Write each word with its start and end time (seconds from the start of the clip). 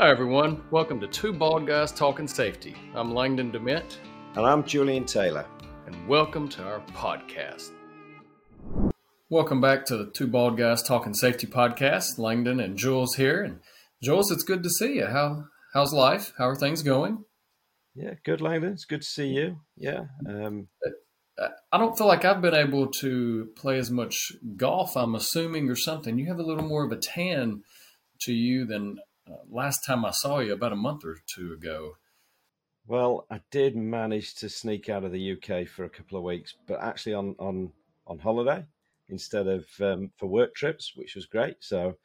Hi, 0.00 0.08
everyone. 0.08 0.62
Welcome 0.70 0.98
to 1.00 1.06
Two 1.06 1.30
Bald 1.30 1.66
Guys 1.66 1.92
Talking 1.92 2.26
Safety. 2.26 2.74
I'm 2.94 3.12
Langdon 3.12 3.52
DeMint. 3.52 3.98
And 4.34 4.46
I'm 4.46 4.64
Julian 4.64 5.04
Taylor. 5.04 5.44
And 5.84 6.08
welcome 6.08 6.48
to 6.48 6.62
our 6.62 6.80
podcast. 6.94 7.72
Welcome 9.28 9.60
back 9.60 9.84
to 9.84 9.98
the 9.98 10.10
Two 10.10 10.26
Bald 10.26 10.56
Guys 10.56 10.82
Talking 10.82 11.12
Safety 11.12 11.46
podcast. 11.46 12.16
Langdon 12.16 12.60
and 12.60 12.78
Jules 12.78 13.14
here. 13.16 13.42
And 13.42 13.60
Jules, 14.02 14.30
it's 14.30 14.42
good 14.42 14.62
to 14.62 14.70
see 14.70 14.94
you. 14.94 15.04
How 15.04 15.44
How's 15.74 15.92
life? 15.92 16.32
How 16.38 16.48
are 16.48 16.56
things 16.56 16.82
going? 16.82 17.22
Yeah, 17.94 18.14
good, 18.24 18.40
Langdon. 18.40 18.72
It's 18.72 18.86
good 18.86 19.02
to 19.02 19.06
see 19.06 19.26
you. 19.26 19.60
Yeah. 19.76 20.04
Um, 20.26 20.68
I 21.70 21.76
don't 21.76 21.98
feel 21.98 22.06
like 22.06 22.24
I've 22.24 22.40
been 22.40 22.54
able 22.54 22.86
to 23.00 23.50
play 23.54 23.76
as 23.76 23.90
much 23.90 24.16
golf, 24.56 24.96
I'm 24.96 25.14
assuming, 25.14 25.68
or 25.68 25.76
something. 25.76 26.18
You 26.18 26.28
have 26.28 26.38
a 26.38 26.42
little 26.42 26.66
more 26.66 26.86
of 26.86 26.90
a 26.90 26.96
tan 26.96 27.64
to 28.22 28.32
you 28.32 28.64
than 28.64 28.96
uh, 28.98 29.02
last 29.48 29.84
time 29.84 30.04
I 30.04 30.10
saw 30.10 30.38
you 30.38 30.52
about 30.52 30.72
a 30.72 30.76
month 30.76 31.04
or 31.04 31.16
two 31.34 31.52
ago. 31.52 31.96
Well, 32.86 33.26
I 33.30 33.40
did 33.50 33.76
manage 33.76 34.34
to 34.36 34.48
sneak 34.48 34.88
out 34.88 35.04
of 35.04 35.12
the 35.12 35.32
UK 35.32 35.68
for 35.68 35.84
a 35.84 35.90
couple 35.90 36.18
of 36.18 36.24
weeks, 36.24 36.54
but 36.66 36.80
actually 36.80 37.14
on 37.14 37.36
on 37.38 37.72
on 38.06 38.18
holiday 38.18 38.64
instead 39.08 39.46
of 39.46 39.66
um, 39.80 40.10
for 40.16 40.26
work 40.26 40.54
trips, 40.54 40.92
which 40.94 41.14
was 41.14 41.26
great. 41.26 41.56
So, 41.60 41.96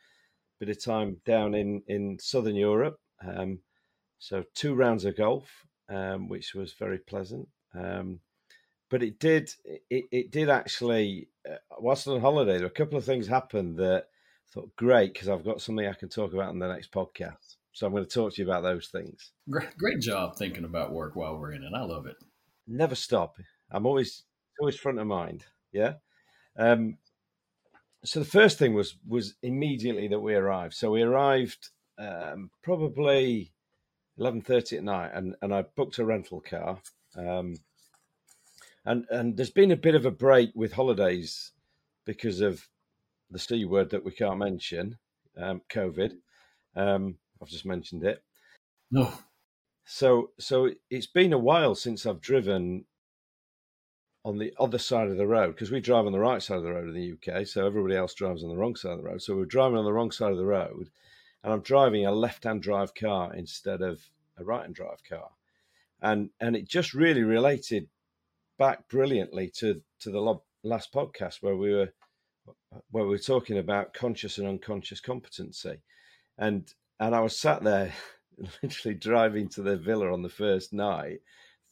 bit 0.60 0.70
of 0.70 0.84
time 0.84 1.18
down 1.26 1.54
in 1.56 1.82
in 1.88 2.20
southern 2.20 2.56
Europe. 2.56 3.00
Um, 3.26 3.60
so 4.20 4.44
two 4.54 4.76
rounds 4.76 5.06
of 5.06 5.18
golf, 5.18 5.66
um, 5.90 6.28
which 6.30 6.54
was 6.54 6.74
very 6.74 6.98
pleasant. 6.98 7.48
Um, 7.74 8.20
but 8.90 9.04
it 9.04 9.20
did 9.20 9.52
it, 9.64 10.06
it 10.12 10.32
did 10.32 10.50
actually 10.50 11.30
uh, 11.50 11.58
whilst 11.80 12.08
on 12.08 12.22
holiday, 12.22 12.54
there 12.54 12.62
were 12.62 12.68
a 12.68 12.70
couple 12.70 12.98
of 12.98 13.06
things 13.06 13.28
happened 13.28 13.78
that 13.78 14.08
thought, 14.52 14.76
great, 14.76 15.14
because 15.14 15.30
I've 15.30 15.46
got 15.46 15.62
something 15.62 15.86
I 15.86 15.94
can 15.94 16.10
talk 16.10 16.34
about 16.34 16.54
in 16.54 16.60
the 16.60 16.68
next 16.68 16.92
podcast. 16.92 17.56
So 17.74 17.86
I'm 17.86 17.92
going 17.92 18.06
to 18.06 18.10
talk 18.10 18.34
to 18.34 18.42
you 18.42 18.48
about 18.48 18.64
those 18.64 18.88
things. 18.88 19.32
Great, 19.50 19.78
great 19.78 20.00
job 20.00 20.38
thinking 20.38 20.64
about 20.64 20.94
work 20.94 21.16
while 21.16 21.38
we're 21.38 21.52
in 21.52 21.64
it. 21.64 21.74
I 21.76 21.84
love 21.84 22.06
it. 22.06 22.16
Never 22.68 22.96
stop. 22.96 23.38
I'm 23.70 23.86
always 23.86 24.24
always 24.60 24.78
front 24.78 25.00
of 25.00 25.08
mind. 25.08 25.44
Yeah. 25.74 25.96
Um, 26.58 26.98
so 28.06 28.20
the 28.20 28.26
first 28.26 28.58
thing 28.58 28.74
was 28.74 28.96
was 29.08 29.36
immediately 29.42 30.08
that 30.08 30.20
we 30.20 30.36
arrived. 30.36 30.74
So 30.74 30.92
we 30.92 31.02
arrived 31.02 31.70
um, 31.98 32.50
probably 32.64 33.52
eleven 34.18 34.42
thirty 34.42 34.78
at 34.78 34.84
night, 34.84 35.12
and 35.14 35.36
and 35.42 35.54
I 35.54 35.64
booked 35.64 36.00
a 36.00 36.06
rental 36.06 36.42
car. 36.42 36.80
Um, 37.18 37.56
and 38.86 39.06
and 39.10 39.36
there's 39.36 39.50
been 39.50 39.72
a 39.72 39.78
bit 39.78 39.96
of 39.96 40.06
a 40.06 40.12
break 40.12 40.52
with 40.56 40.74
holidays 40.74 41.52
because 42.06 42.40
of 42.42 42.68
the 43.32 43.40
C 43.40 43.66
word 43.66 43.90
that 43.92 44.06
we 44.06 44.12
can't 44.12 44.38
mention, 44.38 44.98
um, 45.38 45.62
COVID. 45.70 46.14
Um, 46.76 47.18
I've 47.42 47.50
just 47.50 47.66
mentioned 47.66 48.04
it. 48.04 48.24
No. 48.92 49.12
So, 49.86 50.32
so 50.40 50.72
it's 50.90 51.08
been 51.08 51.34
a 51.34 51.38
while 51.38 51.76
since 51.76 52.06
I've 52.06 52.22
driven 52.22 52.86
on 54.26 54.40
the 54.40 54.54
other 54.60 54.80
side 54.80 55.08
of 55.08 55.18
the 55.18 55.28
road 55.28 55.54
because 55.54 55.70
we 55.70 55.80
drive 55.80 56.08
on 56.08 56.12
the 56.12 56.20
right 56.20 56.42
side 56.42 56.58
of 56.58 56.64
the 56.64 56.74
road 56.74 56.90
in 56.90 56.96
the 56.96 57.14
UK. 57.14 57.46
So 57.46 57.66
everybody 57.66 57.96
else 57.96 58.16
drives 58.16 58.44
on 58.44 58.50
the 58.50 58.58
wrong 58.58 58.76
side 58.76 58.94
of 58.94 58.98
the 58.98 59.04
road. 59.04 59.22
So 59.22 59.36
we're 59.36 59.46
driving 59.46 59.78
on 59.78 59.86
the 59.86 59.94
wrong 59.94 60.12
side 60.12 60.32
of 60.32 60.38
the 60.38 60.46
road, 60.46 60.90
and 61.44 61.54
I'm 61.54 61.62
driving 61.62 62.06
a 62.06 62.12
left-hand 62.12 62.64
drive 62.64 62.96
car 62.96 63.34
instead 63.36 63.84
of 63.84 64.02
a 64.38 64.44
right-hand 64.44 64.74
drive 64.74 65.04
car, 65.08 65.30
and 66.02 66.32
and 66.42 66.56
it 66.56 66.68
just 66.68 66.96
really 66.96 67.22
related 67.22 67.88
back 68.58 68.88
brilliantly 68.90 69.52
to 69.58 69.82
to 70.00 70.10
the 70.10 70.40
last 70.64 70.92
podcast 70.92 71.42
where 71.42 71.56
we 71.56 71.72
were 71.72 71.94
where 72.92 73.06
we 73.06 73.16
are 73.16 73.20
talking 73.20 73.58
about 73.58 73.94
conscious 73.94 74.38
and 74.38 74.48
unconscious 74.48 75.00
competency, 75.00 75.78
and 76.38 76.74
and 77.00 77.16
I 77.16 77.20
was 77.20 77.38
sat 77.38 77.64
there, 77.64 77.94
literally 78.64 78.96
driving 78.96 79.50
to 79.50 79.62
the 79.62 79.78
villa 79.78 80.12
on 80.12 80.22
the 80.22 80.30
first 80.30 80.74
night, 80.74 81.20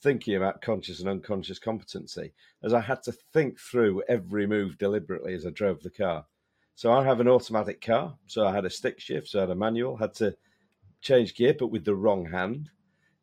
thinking 0.01 0.35
about 0.35 0.61
conscious 0.61 0.99
and 0.99 1.09
unconscious 1.09 1.59
competency, 1.59 2.33
as 2.63 2.73
I 2.73 2.81
had 2.81 3.03
to 3.03 3.13
think 3.33 3.59
through 3.59 4.03
every 4.09 4.45
move 4.45 4.77
deliberately 4.77 5.33
as 5.33 5.45
I 5.45 5.49
drove 5.51 5.81
the 5.81 5.89
car. 5.89 6.25
So 6.75 6.91
I 6.91 7.03
have 7.03 7.19
an 7.19 7.27
automatic 7.27 7.81
car, 7.81 8.17
so 8.25 8.45
I 8.47 8.53
had 8.53 8.65
a 8.65 8.69
stick 8.69 8.99
shift, 8.99 9.27
so 9.27 9.39
I 9.39 9.41
had 9.41 9.51
a 9.51 9.55
manual, 9.55 9.95
had 9.95 10.13
to 10.15 10.35
change 11.01 11.35
gear, 11.35 11.55
but 11.57 11.67
with 11.67 11.85
the 11.85 11.95
wrong 11.95 12.25
hand. 12.25 12.69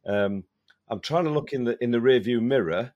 Um, 0.06 0.44
I'm 0.88 1.00
trying 1.00 1.24
to 1.24 1.30
look 1.30 1.52
in 1.52 1.64
the 1.64 1.82
in 1.82 1.90
the 1.90 2.00
rear 2.00 2.20
view 2.20 2.40
mirror, 2.40 2.92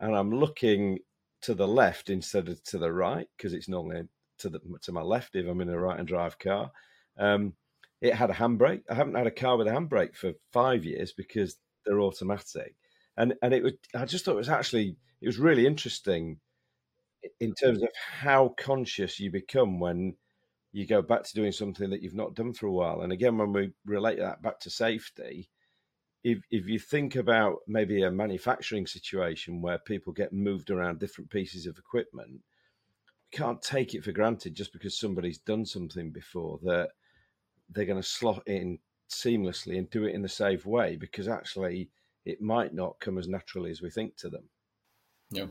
and 0.00 0.14
I'm 0.14 0.30
looking 0.30 0.98
to 1.42 1.54
the 1.54 1.68
left 1.68 2.10
instead 2.10 2.48
of 2.48 2.62
to 2.64 2.78
the 2.78 2.92
right 2.92 3.28
because 3.36 3.52
it's 3.52 3.68
normally 3.68 4.02
to 4.38 4.48
the 4.48 4.60
to 4.82 4.92
my 4.92 5.02
left 5.02 5.34
if 5.36 5.46
I'm 5.46 5.60
in 5.60 5.68
a 5.68 5.78
right 5.78 5.96
hand 5.96 6.08
drive 6.08 6.38
car. 6.38 6.70
Um, 7.18 7.54
it 8.00 8.14
had 8.14 8.30
a 8.30 8.34
handbrake. 8.34 8.82
I 8.88 8.94
haven't 8.94 9.16
had 9.16 9.26
a 9.26 9.32
car 9.32 9.56
with 9.56 9.66
a 9.66 9.72
handbrake 9.72 10.16
for 10.16 10.32
five 10.52 10.84
years 10.84 11.12
because 11.12 11.56
they're 11.84 12.00
automatic, 12.00 12.74
and 13.16 13.34
and 13.42 13.52
it 13.52 13.62
was. 13.62 13.72
I 13.94 14.04
just 14.04 14.24
thought 14.24 14.34
it 14.34 14.36
was 14.36 14.48
actually 14.48 14.96
it 15.20 15.26
was 15.26 15.38
really 15.38 15.66
interesting 15.66 16.38
in 17.40 17.52
terms 17.54 17.82
of 17.82 17.88
how 17.94 18.54
conscious 18.56 19.18
you 19.18 19.30
become 19.30 19.80
when 19.80 20.14
you 20.72 20.86
go 20.86 21.02
back 21.02 21.24
to 21.24 21.34
doing 21.34 21.52
something 21.52 21.90
that 21.90 22.02
you've 22.02 22.14
not 22.14 22.34
done 22.34 22.52
for 22.52 22.66
a 22.66 22.72
while. 22.72 23.00
And 23.00 23.12
again, 23.12 23.38
when 23.38 23.52
we 23.52 23.72
relate 23.84 24.18
that 24.18 24.42
back 24.42 24.60
to 24.60 24.70
safety, 24.70 25.48
if 26.24 26.38
if 26.50 26.66
you 26.66 26.78
think 26.78 27.16
about 27.16 27.58
maybe 27.66 28.02
a 28.02 28.10
manufacturing 28.10 28.86
situation 28.86 29.62
where 29.62 29.78
people 29.78 30.12
get 30.12 30.32
moved 30.32 30.70
around 30.70 30.98
different 30.98 31.30
pieces 31.30 31.66
of 31.66 31.78
equipment, 31.78 32.30
you 32.30 33.38
can't 33.38 33.62
take 33.62 33.94
it 33.94 34.04
for 34.04 34.12
granted 34.12 34.54
just 34.54 34.72
because 34.72 34.98
somebody's 34.98 35.38
done 35.38 35.64
something 35.64 36.10
before 36.10 36.58
that 36.62 36.90
they're 37.70 37.84
going 37.84 38.00
to 38.00 38.08
slot 38.08 38.42
in 38.46 38.78
seamlessly 39.10 39.78
and 39.78 39.90
do 39.90 40.04
it 40.04 40.14
in 40.14 40.22
the 40.22 40.28
safe 40.28 40.66
way 40.66 40.96
because 40.96 41.28
actually 41.28 41.90
it 42.24 42.40
might 42.40 42.74
not 42.74 43.00
come 43.00 43.18
as 43.18 43.28
naturally 43.28 43.70
as 43.70 43.80
we 43.80 43.90
think 43.90 44.16
to 44.16 44.28
them. 44.28 44.44
Yeah. 45.30 45.46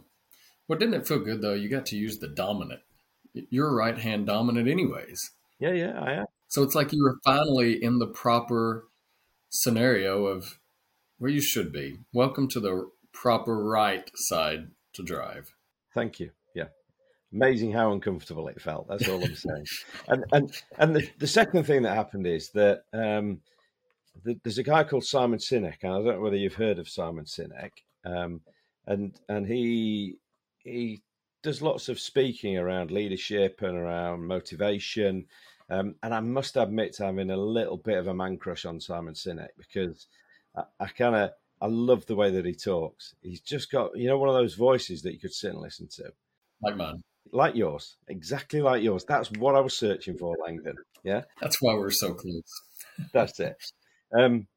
Well, 0.67 0.77
didn't 0.77 0.95
it 0.95 1.07
feel 1.07 1.19
good 1.19 1.41
though? 1.41 1.53
You 1.53 1.69
got 1.69 1.85
to 1.87 1.97
use 1.97 2.19
the 2.19 2.27
dominant. 2.27 2.81
You're 3.33 3.73
right 3.73 3.97
hand 3.97 4.27
dominant, 4.27 4.67
anyways. 4.67 5.31
Yeah, 5.59 5.73
yeah, 5.73 5.99
I 5.99 6.13
am. 6.13 6.25
So 6.47 6.63
it's 6.63 6.75
like 6.75 6.93
you 6.93 7.03
were 7.03 7.19
finally 7.23 7.83
in 7.83 7.99
the 7.99 8.07
proper 8.07 8.87
scenario 9.49 10.25
of 10.25 10.59
where 11.17 11.31
you 11.31 11.41
should 11.41 11.71
be. 11.71 11.97
Welcome 12.13 12.47
to 12.49 12.59
the 12.59 12.89
proper 13.13 13.63
right 13.63 14.09
side 14.15 14.71
to 14.93 15.03
drive. 15.03 15.53
Thank 15.93 16.19
you. 16.19 16.31
Yeah. 16.53 16.65
Amazing 17.33 17.73
how 17.73 17.91
uncomfortable 17.91 18.47
it 18.47 18.61
felt. 18.61 18.87
That's 18.87 19.07
all 19.07 19.23
I'm 19.23 19.35
saying. 19.35 19.65
and 20.07 20.25
and 20.31 20.51
and 20.77 20.95
the, 20.95 21.09
the 21.19 21.27
second 21.27 21.65
thing 21.65 21.83
that 21.83 21.95
happened 21.95 22.27
is 22.27 22.51
that 22.51 22.83
um, 22.93 23.41
the, 24.23 24.39
there's 24.43 24.57
a 24.57 24.63
guy 24.63 24.83
called 24.83 25.05
Simon 25.05 25.39
Sinek, 25.39 25.83
and 25.83 25.93
I 25.93 25.97
don't 25.97 26.05
know 26.05 26.21
whether 26.21 26.35
you've 26.35 26.53
heard 26.53 26.79
of 26.79 26.89
Simon 26.89 27.25
Sinek. 27.25 27.71
Um, 28.05 28.41
and 28.85 29.19
and 29.27 29.45
he 29.45 30.17
he 30.59 31.01
does 31.43 31.61
lots 31.61 31.89
of 31.89 31.99
speaking 31.99 32.57
around 32.57 32.91
leadership 32.91 33.61
and 33.61 33.77
around 33.77 34.25
motivation. 34.25 35.25
Um, 35.69 35.95
and 36.01 36.13
I 36.13 36.21
must 36.21 36.55
admit 36.55 36.93
to 36.93 37.05
having 37.05 37.29
a 37.29 37.37
little 37.37 37.77
bit 37.77 37.97
of 37.97 38.07
a 38.07 38.13
man 38.13 38.37
crush 38.37 38.65
on 38.65 38.79
Simon 38.79 39.13
Sinek 39.13 39.49
because 39.57 40.07
I, 40.55 40.63
I 40.79 40.87
kind 40.87 41.15
of 41.15 41.31
I 41.61 41.67
love 41.67 42.05
the 42.05 42.15
way 42.15 42.31
that 42.31 42.45
he 42.45 42.53
talks. 42.53 43.15
He's 43.21 43.41
just 43.41 43.71
got 43.71 43.97
you 43.97 44.07
know 44.07 44.17
one 44.17 44.29
of 44.29 44.35
those 44.35 44.55
voices 44.55 45.01
that 45.01 45.13
you 45.13 45.19
could 45.19 45.33
sit 45.33 45.51
and 45.51 45.61
listen 45.61 45.87
to, 45.95 46.11
like 46.61 46.77
mine, 46.77 47.01
like 47.31 47.55
yours, 47.55 47.97
exactly 48.07 48.61
like 48.61 48.81
yours. 48.81 49.03
That's 49.05 49.31
what 49.31 49.55
I 49.55 49.59
was 49.59 49.75
searching 49.75 50.17
for, 50.17 50.35
Langdon. 50.45 50.77
Yeah, 51.03 51.23
that's 51.41 51.61
why 51.61 51.73
we're 51.73 51.91
so 51.91 52.13
close. 52.13 52.61
that's 53.13 53.39
it. 53.39 53.57
Um, 54.17 54.47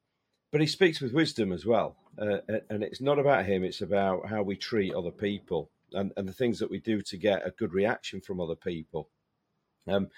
but 0.53 0.61
he 0.61 0.67
speaks 0.67 1.01
with 1.01 1.13
wisdom 1.13 1.53
as 1.53 1.67
well, 1.67 1.97
uh, 2.19 2.39
and 2.69 2.83
it's 2.85 3.01
not 3.01 3.19
about 3.19 3.47
him. 3.47 3.65
It's 3.65 3.81
about 3.81 4.29
how 4.29 4.43
we 4.43 4.57
treat 4.57 4.95
other 4.95 5.11
people 5.11 5.71
and, 5.93 6.13
and 6.17 6.29
the 6.29 6.33
things 6.33 6.59
that 6.59 6.71
we 6.71 6.79
do 6.79 7.03
to 7.03 7.17
get 7.17 7.47
a 7.47 7.51
good 7.51 7.73
reaction 7.73 8.21
from 8.21 8.41
other 8.41 8.55
people. 8.55 9.09
Um, 9.89 10.09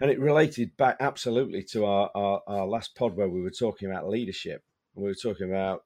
and 0.00 0.10
it 0.10 0.20
related 0.20 0.76
back 0.76 0.96
absolutely 1.00 1.62
to 1.62 1.84
our, 1.84 2.10
our, 2.14 2.42
our 2.46 2.66
last 2.66 2.94
pod 2.94 3.16
where 3.16 3.28
we 3.28 3.40
were 3.40 3.50
talking 3.50 3.90
about 3.90 4.08
leadership 4.08 4.62
and 4.94 5.04
we 5.04 5.10
were 5.10 5.14
talking 5.14 5.48
about 5.48 5.84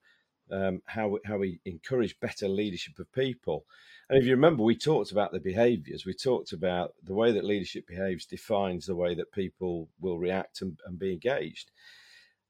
um, 0.50 0.82
how 0.86 1.08
we, 1.08 1.18
how 1.24 1.38
we 1.38 1.60
encourage 1.64 2.18
better 2.20 2.48
leadership 2.48 2.98
of 2.98 3.12
people. 3.12 3.64
And 4.08 4.18
if 4.18 4.24
you 4.24 4.32
remember, 4.32 4.64
we 4.64 4.76
talked 4.76 5.12
about 5.12 5.30
the 5.30 5.38
behaviours. 5.38 6.04
We 6.04 6.14
talked 6.14 6.52
about 6.52 6.94
the 7.04 7.14
way 7.14 7.30
that 7.30 7.44
leadership 7.44 7.86
behaves 7.86 8.26
defines 8.26 8.86
the 8.86 8.96
way 8.96 9.14
that 9.14 9.32
people 9.32 9.88
will 10.00 10.18
react 10.18 10.62
and, 10.62 10.80
and 10.84 10.98
be 10.98 11.12
engaged. 11.12 11.70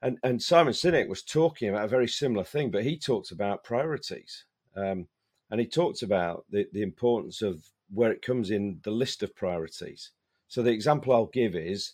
And 0.03 0.17
and 0.23 0.43
Simon 0.43 0.73
Sinek 0.73 1.09
was 1.09 1.23
talking 1.23 1.69
about 1.69 1.85
a 1.85 1.89
very 1.89 2.09
similar 2.09 2.45
thing, 2.45 2.71
but 2.71 2.85
he 2.85 2.99
talked 2.99 3.31
about 3.31 3.65
priorities, 3.65 4.47
um, 4.75 5.09
and 5.51 5.61
he 5.61 5.67
talked 5.67 6.03
about 6.03 6.47
the, 6.49 6.67
the 6.73 6.81
importance 6.81 7.43
of 7.43 7.63
where 7.93 8.11
it 8.11 8.23
comes 8.23 8.51
in 8.51 8.81
the 8.83 8.91
list 8.91 9.23
of 9.23 9.37
priorities. 9.37 10.13
So 10.51 10.65
the 10.65 10.73
example 10.73 11.13
I'll 11.13 11.27
give 11.27 11.55
is 11.55 11.93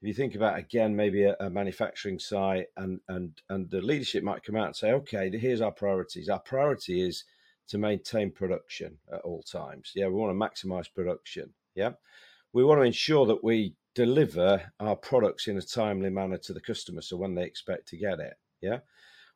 if 0.00 0.06
you 0.06 0.14
think 0.14 0.36
about 0.36 0.58
again 0.58 0.94
maybe 0.94 1.24
a, 1.24 1.36
a, 1.40 1.50
manufacturing 1.50 2.20
site 2.20 2.68
and 2.76 3.00
and 3.08 3.32
and 3.48 3.68
the 3.68 3.82
leadership 3.82 4.22
might 4.22 4.44
come 4.44 4.54
out 4.54 4.66
and 4.68 4.76
say 4.76 4.92
okay 4.92 5.28
here's 5.36 5.60
our 5.60 5.72
priorities. 5.72 6.28
Our 6.28 6.38
priority 6.38 7.02
is 7.06 7.24
to 7.66 7.78
maintain 7.78 8.30
production 8.30 8.98
at 9.12 9.22
all 9.22 9.42
times. 9.42 9.90
Yeah 9.96 10.06
we 10.06 10.14
want 10.14 10.30
to 10.30 10.66
maximize 10.66 10.86
production 10.94 11.52
yeah? 11.74 11.90
We 12.52 12.64
want 12.64 12.80
to 12.80 12.84
ensure 12.84 13.26
that 13.26 13.42
we 13.42 13.74
deliver 13.96 14.72
our 14.78 14.96
products 14.96 15.48
in 15.48 15.58
a 15.58 15.62
timely 15.62 16.10
manner 16.10 16.38
to 16.38 16.52
the 16.52 16.60
customer 16.60 17.02
so 17.02 17.16
when 17.16 17.34
they 17.34 17.44
expect 17.44 17.88
to 17.88 17.96
get 17.96 18.20
it 18.20 18.34
yeah? 18.60 18.78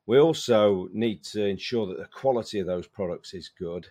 We 0.06 0.20
also 0.20 0.88
need 0.92 1.24
to 1.24 1.44
ensure 1.44 1.86
that 1.88 1.98
the 1.98 2.06
quality 2.06 2.60
of 2.60 2.68
those 2.68 2.86
products 2.86 3.34
is 3.34 3.50
good 3.58 3.88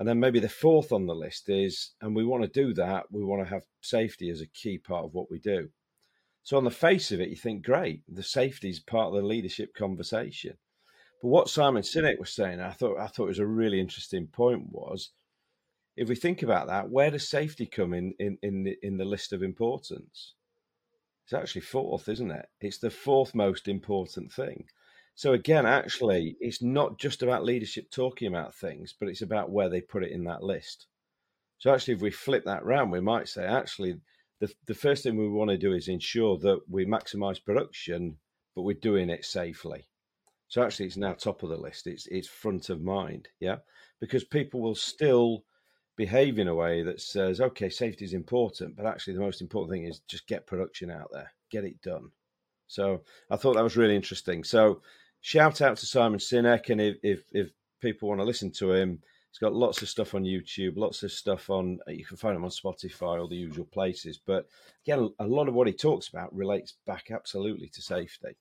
and 0.00 0.08
then 0.08 0.18
maybe 0.18 0.40
the 0.40 0.48
fourth 0.48 0.90
on 0.90 1.06
the 1.06 1.14
list 1.14 1.48
is 1.48 1.92
and 2.00 2.16
we 2.16 2.24
want 2.24 2.42
to 2.42 2.48
do 2.48 2.74
that 2.74 3.04
we 3.12 3.22
want 3.22 3.40
to 3.40 3.48
have 3.48 3.62
safety 3.80 4.28
as 4.30 4.40
a 4.40 4.46
key 4.48 4.78
part 4.78 5.04
of 5.04 5.14
what 5.14 5.30
we 5.30 5.38
do 5.38 5.68
so 6.42 6.56
on 6.56 6.64
the 6.64 6.70
face 6.70 7.12
of 7.12 7.20
it 7.20 7.28
you 7.28 7.36
think 7.36 7.64
great 7.64 8.02
the 8.08 8.22
safety 8.22 8.68
is 8.68 8.80
part 8.80 9.08
of 9.08 9.14
the 9.14 9.28
leadership 9.28 9.72
conversation 9.74 10.56
but 11.22 11.28
what 11.28 11.48
simon 11.48 11.82
sinek 11.82 12.18
was 12.18 12.34
saying 12.34 12.60
i 12.60 12.72
thought 12.72 12.98
i 12.98 13.06
thought 13.06 13.28
was 13.28 13.38
a 13.38 13.46
really 13.46 13.78
interesting 13.78 14.26
point 14.26 14.64
was 14.72 15.10
if 16.00 16.08
we 16.08 16.14
think 16.14 16.42
about 16.42 16.68
that, 16.68 16.88
where 16.88 17.10
does 17.10 17.28
safety 17.28 17.66
come 17.66 17.92
in 17.92 18.14
in 18.18 18.38
in 18.42 18.62
the, 18.62 18.78
in 18.82 18.96
the 18.96 19.04
list 19.04 19.34
of 19.34 19.42
importance? 19.42 20.34
It's 21.24 21.34
actually 21.34 21.60
fourth, 21.60 22.08
isn't 22.08 22.30
it? 22.30 22.46
It's 22.60 22.78
the 22.78 22.90
fourth 22.90 23.34
most 23.34 23.68
important 23.68 24.32
thing. 24.32 24.64
So 25.20 25.34
again, 25.34 25.66
actually, 25.66 26.38
it's 26.40 26.62
not 26.62 26.96
just 26.96 27.22
about 27.22 27.44
leadership 27.44 27.90
talking 27.90 28.26
about 28.26 28.54
things, 28.54 28.94
but 28.98 29.10
it's 29.10 29.20
about 29.20 29.50
where 29.50 29.68
they 29.68 29.82
put 29.82 30.02
it 30.02 30.12
in 30.12 30.24
that 30.24 30.42
list. 30.42 30.86
So 31.58 31.74
actually, 31.74 31.92
if 31.92 32.00
we 32.00 32.10
flip 32.10 32.46
that 32.46 32.64
round, 32.64 32.90
we 32.90 33.02
might 33.02 33.28
say 33.28 33.44
actually 33.44 34.00
the 34.38 34.50
the 34.64 34.72
first 34.74 35.02
thing 35.02 35.18
we 35.18 35.28
want 35.28 35.50
to 35.50 35.58
do 35.58 35.74
is 35.74 35.88
ensure 35.88 36.38
that 36.38 36.60
we 36.70 36.86
maximise 36.86 37.44
production, 37.44 38.16
but 38.56 38.62
we're 38.62 38.72
doing 38.80 39.10
it 39.10 39.26
safely. 39.26 39.86
So 40.48 40.62
actually, 40.62 40.86
it's 40.86 40.96
now 40.96 41.12
top 41.12 41.42
of 41.42 41.50
the 41.50 41.56
list. 41.58 41.86
It's 41.86 42.06
it's 42.06 42.26
front 42.26 42.70
of 42.70 42.80
mind, 42.80 43.28
yeah, 43.40 43.58
because 44.00 44.24
people 44.24 44.62
will 44.62 44.74
still 44.74 45.44
behave 45.98 46.38
in 46.38 46.48
a 46.48 46.54
way 46.54 46.82
that 46.82 47.02
says, 47.02 47.42
okay, 47.42 47.68
safety 47.68 48.06
is 48.06 48.14
important, 48.14 48.74
but 48.74 48.86
actually 48.86 49.12
the 49.12 49.28
most 49.28 49.42
important 49.42 49.70
thing 49.70 49.84
is 49.84 50.00
just 50.08 50.26
get 50.26 50.46
production 50.46 50.90
out 50.90 51.10
there, 51.12 51.30
get 51.50 51.64
it 51.64 51.82
done. 51.82 52.10
So 52.68 53.02
I 53.28 53.36
thought 53.36 53.56
that 53.56 53.64
was 53.64 53.76
really 53.76 53.96
interesting. 53.96 54.44
So 54.44 54.80
shout 55.20 55.60
out 55.60 55.76
to 55.78 55.86
Simon 55.86 56.18
Sinek, 56.18 56.70
and 56.70 56.80
if 56.80 56.96
if, 57.02 57.20
if 57.32 57.50
people 57.80 58.08
want 58.08 58.20
to 58.20 58.24
listen 58.24 58.50
to 58.58 58.72
him, 58.72 59.00
he's 59.30 59.38
got 59.38 59.54
lots 59.54 59.82
of 59.82 59.88
stuff 59.88 60.14
on 60.14 60.24
YouTube, 60.24 60.76
lots 60.76 61.02
of 61.02 61.12
stuff 61.12 61.50
on. 61.50 61.78
You 61.88 62.04
can 62.04 62.16
find 62.16 62.36
him 62.36 62.44
on 62.44 62.50
Spotify, 62.50 63.20
all 63.20 63.28
the 63.28 63.36
usual 63.36 63.66
places. 63.66 64.18
But 64.24 64.46
again, 64.84 65.12
a 65.18 65.26
lot 65.26 65.48
of 65.48 65.54
what 65.54 65.66
he 65.66 65.72
talks 65.72 66.08
about 66.08 66.34
relates 66.34 66.74
back 66.86 67.10
absolutely 67.10 67.68
to 67.68 67.82
safety. 67.82 68.36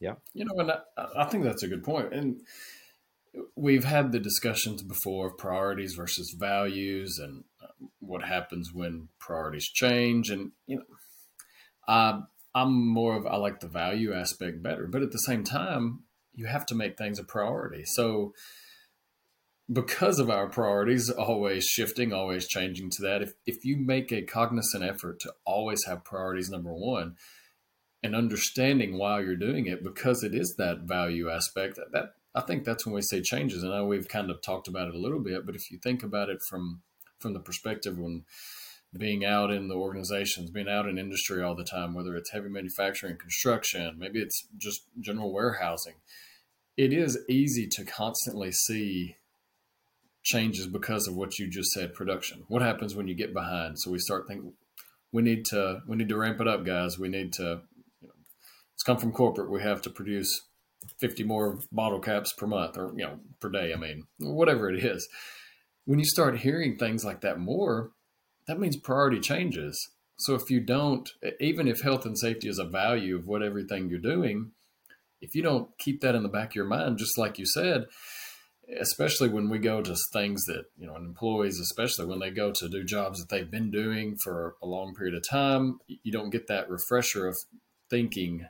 Yeah, 0.00 0.14
you 0.32 0.44
know, 0.44 0.58
and 0.58 0.72
I, 0.72 0.78
I 1.16 1.24
think 1.24 1.44
that's 1.44 1.62
a 1.62 1.68
good 1.68 1.84
point. 1.84 2.12
and 2.12 2.40
we've 3.56 3.84
had 3.84 4.12
the 4.12 4.20
discussions 4.20 4.82
before 4.82 5.28
of 5.28 5.38
priorities 5.38 5.94
versus 5.94 6.34
values 6.38 7.18
and 7.18 7.44
uh, 7.62 7.66
what 8.00 8.24
happens 8.24 8.72
when 8.72 9.08
priorities 9.18 9.68
change 9.68 10.30
and 10.30 10.52
you 10.66 10.76
know 10.76 12.22
i'm 12.54 12.88
more 12.88 13.16
of 13.16 13.26
i 13.26 13.36
like 13.36 13.60
the 13.60 13.68
value 13.68 14.12
aspect 14.12 14.62
better 14.62 14.86
but 14.86 15.02
at 15.02 15.10
the 15.10 15.18
same 15.18 15.44
time 15.44 16.00
you 16.34 16.46
have 16.46 16.66
to 16.66 16.74
make 16.74 16.96
things 16.96 17.18
a 17.18 17.24
priority 17.24 17.84
so 17.84 18.32
because 19.72 20.18
of 20.18 20.28
our 20.28 20.46
priorities 20.46 21.08
always 21.10 21.64
shifting 21.64 22.12
always 22.12 22.46
changing 22.46 22.90
to 22.90 23.02
that 23.02 23.22
if, 23.22 23.32
if 23.46 23.64
you 23.64 23.76
make 23.76 24.12
a 24.12 24.22
cognizant 24.22 24.84
effort 24.84 25.18
to 25.20 25.32
always 25.44 25.84
have 25.84 26.04
priorities 26.04 26.50
number 26.50 26.72
one 26.72 27.16
and 28.02 28.14
understanding 28.14 28.98
why 28.98 29.20
you're 29.20 29.36
doing 29.36 29.66
it 29.66 29.82
because 29.82 30.22
it 30.22 30.34
is 30.34 30.56
that 30.56 30.80
value 30.80 31.30
aspect 31.30 31.76
that 31.76 31.92
that 31.92 32.14
I 32.34 32.40
think 32.40 32.64
that's 32.64 32.84
when 32.84 32.94
we 32.94 33.02
see 33.02 33.22
changes. 33.22 33.62
And 33.62 33.72
I 33.72 33.78
know 33.78 33.86
we've 33.86 34.08
kind 34.08 34.30
of 34.30 34.42
talked 34.42 34.66
about 34.66 34.88
it 34.88 34.94
a 34.94 34.98
little 34.98 35.20
bit, 35.20 35.46
but 35.46 35.54
if 35.54 35.70
you 35.70 35.78
think 35.78 36.02
about 36.02 36.28
it 36.28 36.38
from 36.48 36.82
from 37.20 37.32
the 37.32 37.40
perspective 37.40 37.98
when 37.98 38.24
being 38.96 39.24
out 39.24 39.50
in 39.50 39.68
the 39.68 39.74
organizations, 39.74 40.50
being 40.50 40.68
out 40.68 40.88
in 40.88 40.98
industry 40.98 41.42
all 41.42 41.54
the 41.54 41.64
time, 41.64 41.94
whether 41.94 42.14
it's 42.16 42.30
heavy 42.30 42.48
manufacturing, 42.48 43.16
construction, 43.16 43.96
maybe 43.98 44.20
it's 44.20 44.46
just 44.56 44.82
general 45.00 45.32
warehousing, 45.32 45.94
it 46.76 46.92
is 46.92 47.18
easy 47.28 47.66
to 47.66 47.84
constantly 47.84 48.52
see 48.52 49.16
changes 50.22 50.66
because 50.66 51.06
of 51.06 51.14
what 51.14 51.38
you 51.38 51.48
just 51.48 51.70
said 51.72 51.94
production. 51.94 52.44
What 52.48 52.62
happens 52.62 52.94
when 52.94 53.08
you 53.08 53.14
get 53.14 53.34
behind? 53.34 53.78
So 53.78 53.90
we 53.90 53.98
start 53.98 54.26
thinking 54.26 54.52
we 55.12 55.22
need 55.22 55.44
to 55.46 55.80
we 55.86 55.96
need 55.96 56.08
to 56.08 56.16
ramp 56.16 56.40
it 56.40 56.48
up, 56.48 56.64
guys. 56.64 56.98
We 56.98 57.08
need 57.08 57.32
to 57.34 57.60
you 58.00 58.08
know, 58.08 58.14
it's 58.74 58.82
come 58.82 58.96
from 58.96 59.12
corporate. 59.12 59.50
We 59.50 59.62
have 59.62 59.82
to 59.82 59.90
produce 59.90 60.42
50 61.00 61.24
more 61.24 61.60
bottle 61.72 62.00
caps 62.00 62.32
per 62.32 62.46
month 62.46 62.76
or, 62.76 62.92
you 62.96 63.04
know, 63.04 63.20
per 63.40 63.48
day. 63.48 63.72
I 63.72 63.76
mean, 63.76 64.04
whatever 64.18 64.68
it 64.70 64.84
is. 64.84 65.08
When 65.84 65.98
you 65.98 66.04
start 66.04 66.38
hearing 66.38 66.76
things 66.76 67.04
like 67.04 67.20
that 67.20 67.38
more, 67.38 67.90
that 68.46 68.58
means 68.58 68.76
priority 68.76 69.20
changes. 69.20 69.90
So 70.16 70.34
if 70.34 70.50
you 70.50 70.60
don't, 70.60 71.08
even 71.40 71.66
if 71.66 71.80
health 71.80 72.06
and 72.06 72.18
safety 72.18 72.48
is 72.48 72.58
a 72.58 72.64
value 72.64 73.16
of 73.16 73.26
what 73.26 73.42
everything 73.42 73.88
you're 73.88 73.98
doing, 73.98 74.52
if 75.20 75.34
you 75.34 75.42
don't 75.42 75.76
keep 75.78 76.00
that 76.02 76.14
in 76.14 76.22
the 76.22 76.28
back 76.28 76.50
of 76.50 76.54
your 76.54 76.66
mind, 76.66 76.98
just 76.98 77.18
like 77.18 77.38
you 77.38 77.46
said, 77.46 77.86
especially 78.80 79.28
when 79.28 79.48
we 79.48 79.58
go 79.58 79.82
to 79.82 79.96
things 80.12 80.44
that, 80.44 80.66
you 80.78 80.86
know, 80.86 80.94
and 80.94 81.06
employees, 81.06 81.58
especially 81.58 82.06
when 82.06 82.20
they 82.20 82.30
go 82.30 82.52
to 82.54 82.68
do 82.68 82.84
jobs 82.84 83.18
that 83.20 83.28
they've 83.28 83.50
been 83.50 83.70
doing 83.70 84.16
for 84.22 84.56
a 84.62 84.66
long 84.66 84.94
period 84.94 85.14
of 85.14 85.28
time, 85.28 85.78
you 85.86 86.12
don't 86.12 86.30
get 86.30 86.46
that 86.46 86.70
refresher 86.70 87.26
of 87.26 87.36
thinking 87.90 88.46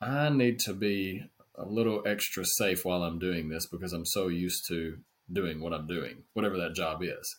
I 0.00 0.30
need 0.30 0.58
to 0.60 0.72
be 0.72 1.24
a 1.56 1.66
little 1.66 2.02
extra 2.06 2.44
safe 2.44 2.84
while 2.84 3.02
I'm 3.02 3.18
doing 3.18 3.50
this 3.50 3.66
because 3.66 3.92
I'm 3.92 4.06
so 4.06 4.28
used 4.28 4.66
to 4.68 4.98
doing 5.30 5.60
what 5.60 5.74
I'm 5.74 5.86
doing, 5.86 6.24
whatever 6.32 6.56
that 6.56 6.74
job 6.74 7.02
is. 7.02 7.36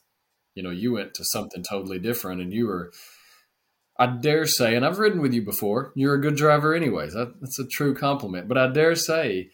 You 0.55 0.63
know, 0.63 0.69
you 0.69 0.93
went 0.93 1.13
to 1.15 1.25
something 1.25 1.63
totally 1.63 1.99
different 1.99 2.41
and 2.41 2.53
you 2.53 2.67
were, 2.67 2.91
I 3.97 4.07
dare 4.07 4.45
say, 4.45 4.75
and 4.75 4.85
I've 4.85 4.99
ridden 4.99 5.21
with 5.21 5.33
you 5.33 5.43
before, 5.43 5.93
you're 5.95 6.15
a 6.15 6.21
good 6.21 6.35
driver, 6.35 6.73
anyways. 6.73 7.13
That, 7.13 7.39
that's 7.39 7.59
a 7.59 7.67
true 7.67 7.95
compliment. 7.95 8.47
But 8.47 8.57
I 8.57 8.67
dare 8.67 8.95
say 8.95 9.49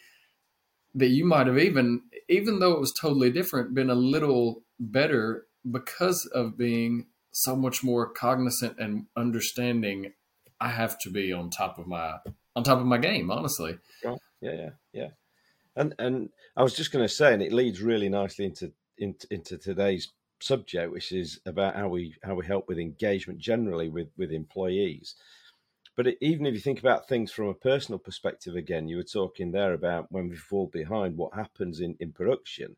that 0.95 1.09
you 1.09 1.25
might 1.25 1.47
have 1.47 1.59
even, 1.59 2.01
even 2.29 2.59
though 2.59 2.71
it 2.71 2.79
was 2.79 2.93
totally 2.99 3.29
different, 3.29 3.75
been 3.75 3.89
a 3.89 3.95
little 3.95 4.63
better 4.79 5.45
because 5.69 6.27
of 6.33 6.57
being 6.57 7.07
so 7.31 7.55
much 7.55 7.83
more 7.83 8.09
cognizant 8.09 8.79
and 8.79 9.05
understanding 9.15 10.13
I 10.59 10.69
have 10.69 10.97
to 10.99 11.11
be 11.11 11.31
on 11.31 11.49
top 11.51 11.77
of 11.77 11.87
my 11.87 12.15
on 12.55 12.63
top 12.63 12.79
of 12.79 12.87
my 12.87 12.97
game, 12.97 13.29
honestly. 13.29 13.77
Yeah, 14.03 14.15
yeah, 14.41 14.69
yeah. 14.91 15.09
And 15.75 15.93
and 15.99 16.29
I 16.55 16.63
was 16.63 16.73
just 16.73 16.91
going 16.91 17.05
to 17.05 17.13
say, 17.13 17.33
and 17.33 17.43
it 17.43 17.53
leads 17.53 17.81
really 17.81 18.09
nicely 18.09 18.45
into, 18.45 18.73
into 18.97 19.27
into 19.29 19.57
today's 19.57 20.11
subject, 20.39 20.91
which 20.91 21.11
is 21.11 21.39
about 21.45 21.75
how 21.75 21.87
we 21.89 22.15
how 22.23 22.35
we 22.35 22.45
help 22.45 22.67
with 22.67 22.79
engagement 22.79 23.39
generally 23.39 23.89
with 23.89 24.09
with 24.17 24.31
employees. 24.31 25.15
But 25.95 26.07
it, 26.07 26.17
even 26.21 26.45
if 26.45 26.53
you 26.53 26.59
think 26.59 26.79
about 26.79 27.07
things 27.07 27.31
from 27.31 27.47
a 27.47 27.53
personal 27.53 27.99
perspective, 27.99 28.55
again, 28.55 28.87
you 28.87 28.97
were 28.97 29.03
talking 29.03 29.51
there 29.51 29.73
about 29.73 30.11
when 30.11 30.29
we 30.29 30.35
fall 30.35 30.67
behind, 30.67 31.17
what 31.17 31.33
happens 31.33 31.79
in 31.79 31.95
in 31.99 32.13
production. 32.13 32.75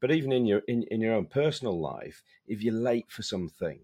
But 0.00 0.10
even 0.12 0.32
in 0.32 0.46
your 0.46 0.62
in, 0.68 0.84
in 0.84 1.00
your 1.00 1.14
own 1.14 1.26
personal 1.26 1.80
life, 1.80 2.22
if 2.46 2.62
you're 2.62 2.74
late 2.74 3.10
for 3.10 3.22
something, 3.22 3.80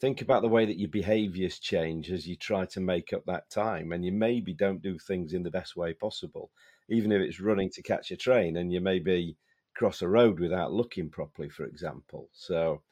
think 0.00 0.20
about 0.20 0.42
the 0.42 0.48
way 0.48 0.66
that 0.66 0.78
your 0.78 0.88
behaviors 0.88 1.58
change 1.58 2.10
as 2.10 2.26
you 2.26 2.36
try 2.36 2.66
to 2.66 2.80
make 2.80 3.12
up 3.12 3.24
that 3.26 3.50
time 3.50 3.92
and 3.92 4.04
you 4.04 4.12
maybe 4.12 4.52
don't 4.52 4.82
do 4.82 4.98
things 4.98 5.32
in 5.32 5.44
the 5.44 5.50
best 5.50 5.76
way 5.76 5.94
possible 5.94 6.50
even 6.88 7.12
if 7.12 7.20
it's 7.20 7.40
running 7.40 7.70
to 7.70 7.82
catch 7.82 8.10
a 8.10 8.16
train 8.16 8.56
and 8.56 8.72
you 8.72 8.80
maybe 8.80 9.36
cross 9.74 10.02
a 10.02 10.08
road 10.08 10.40
without 10.40 10.72
looking 10.72 11.10
properly 11.10 11.48
for 11.48 11.64
example. 11.64 12.28
So 12.32 12.82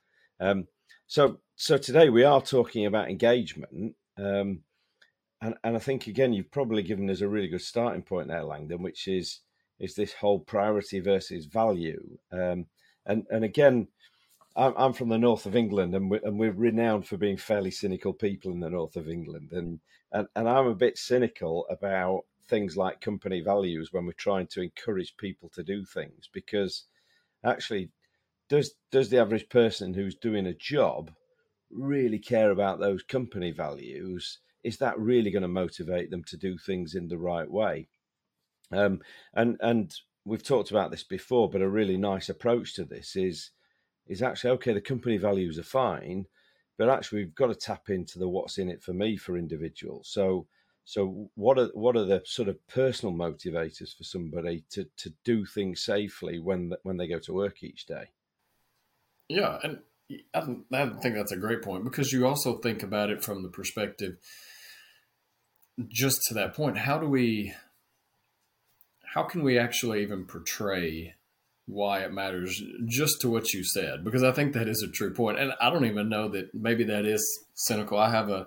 um, 0.40 0.66
so 1.06 1.38
so 1.56 1.76
today 1.76 2.08
we 2.08 2.24
are 2.24 2.40
talking 2.40 2.86
about 2.86 3.10
engagement 3.10 3.94
um, 4.16 4.60
and, 5.42 5.54
and 5.64 5.76
i 5.76 5.78
think 5.78 6.06
again 6.06 6.32
you've 6.32 6.50
probably 6.50 6.82
given 6.82 7.10
us 7.10 7.20
a 7.20 7.28
really 7.28 7.48
good 7.48 7.60
starting 7.60 8.02
point 8.02 8.28
there 8.28 8.42
langdon 8.42 8.82
which 8.82 9.06
is 9.08 9.40
is 9.80 9.94
this 9.94 10.12
whole 10.12 10.38
priority 10.38 11.00
versus 11.00 11.46
value. 11.46 12.18
Um, 12.30 12.66
and 13.06 13.24
and 13.30 13.44
again 13.44 13.88
I'm, 14.60 14.74
I'm 14.76 14.92
from 14.92 15.08
the 15.08 15.18
north 15.18 15.46
of 15.46 15.56
England, 15.56 15.94
and 15.94 16.10
we're, 16.10 16.20
and 16.22 16.38
we're 16.38 16.52
renowned 16.52 17.06
for 17.06 17.16
being 17.16 17.38
fairly 17.38 17.70
cynical 17.70 18.12
people 18.12 18.52
in 18.52 18.60
the 18.60 18.68
north 18.68 18.94
of 18.96 19.08
England, 19.08 19.52
and, 19.52 19.80
and 20.12 20.28
and 20.36 20.48
I'm 20.48 20.66
a 20.66 20.74
bit 20.74 20.98
cynical 20.98 21.66
about 21.70 22.24
things 22.48 22.76
like 22.76 23.00
company 23.00 23.40
values 23.40 23.90
when 23.90 24.04
we're 24.04 24.12
trying 24.12 24.48
to 24.48 24.60
encourage 24.60 25.16
people 25.16 25.48
to 25.54 25.62
do 25.62 25.84
things 25.84 26.28
because 26.32 26.84
actually 27.44 27.90
does 28.50 28.74
does 28.90 29.08
the 29.08 29.18
average 29.18 29.48
person 29.48 29.94
who's 29.94 30.16
doing 30.16 30.46
a 30.46 30.54
job 30.54 31.10
really 31.70 32.18
care 32.18 32.50
about 32.50 32.80
those 32.80 33.02
company 33.02 33.52
values? 33.52 34.40
Is 34.62 34.76
that 34.78 34.98
really 34.98 35.30
going 35.30 35.42
to 35.42 35.48
motivate 35.48 36.10
them 36.10 36.24
to 36.24 36.36
do 36.36 36.58
things 36.58 36.94
in 36.94 37.08
the 37.08 37.18
right 37.18 37.50
way? 37.50 37.88
Um, 38.72 39.00
and 39.32 39.56
and 39.60 39.94
we've 40.26 40.44
talked 40.44 40.70
about 40.70 40.90
this 40.90 41.04
before 41.04 41.48
but 41.48 41.62
a 41.62 41.68
really 41.68 41.96
nice 41.96 42.28
approach 42.28 42.74
to 42.74 42.84
this 42.84 43.16
is 43.16 43.52
is 44.10 44.22
actually 44.22 44.50
okay. 44.50 44.74
The 44.74 44.80
company 44.80 45.16
values 45.16 45.58
are 45.58 45.62
fine, 45.62 46.26
but 46.76 46.90
actually 46.90 47.24
we've 47.24 47.34
got 47.34 47.46
to 47.46 47.54
tap 47.54 47.88
into 47.88 48.18
the 48.18 48.28
what's 48.28 48.58
in 48.58 48.68
it 48.68 48.82
for 48.82 48.92
me 48.92 49.16
for 49.16 49.38
individuals. 49.38 50.08
So, 50.10 50.46
so 50.84 51.30
what 51.36 51.58
are 51.58 51.70
what 51.74 51.96
are 51.96 52.04
the 52.04 52.22
sort 52.26 52.48
of 52.48 52.66
personal 52.66 53.14
motivators 53.14 53.96
for 53.96 54.04
somebody 54.04 54.64
to 54.70 54.86
to 54.98 55.14
do 55.24 55.46
things 55.46 55.82
safely 55.82 56.40
when 56.40 56.72
when 56.82 56.96
they 56.96 57.06
go 57.06 57.20
to 57.20 57.32
work 57.32 57.62
each 57.62 57.86
day? 57.86 58.10
Yeah, 59.28 59.58
and 59.62 59.78
I, 60.34 60.40
think 61.00 61.14
that's 61.14 61.30
a 61.30 61.36
great 61.36 61.62
point 61.62 61.84
because 61.84 62.12
you 62.12 62.26
also 62.26 62.58
think 62.58 62.82
about 62.82 63.10
it 63.10 63.22
from 63.22 63.44
the 63.44 63.48
perspective, 63.48 64.16
just 65.88 66.18
to 66.28 66.34
that 66.34 66.54
point, 66.54 66.78
how 66.78 66.98
do 66.98 67.06
we, 67.06 67.54
how 69.14 69.22
can 69.22 69.44
we 69.44 69.56
actually 69.56 70.02
even 70.02 70.24
portray 70.24 71.14
why 71.70 72.00
it 72.00 72.12
matters 72.12 72.62
just 72.86 73.20
to 73.20 73.30
what 73.30 73.52
you 73.52 73.64
said? 73.64 74.04
Because 74.04 74.22
I 74.22 74.32
think 74.32 74.52
that 74.52 74.68
is 74.68 74.82
a 74.82 74.90
true. 74.90 75.14
And 75.28 75.52
I 75.60 75.70
don't 75.70 75.86
even 75.86 76.08
know 76.08 76.28
that 76.28 76.54
maybe 76.54 76.84
that 76.84 77.04
is 77.04 77.24
cynical. 77.54 77.98
I 77.98 78.10
have 78.10 78.28
a, 78.28 78.46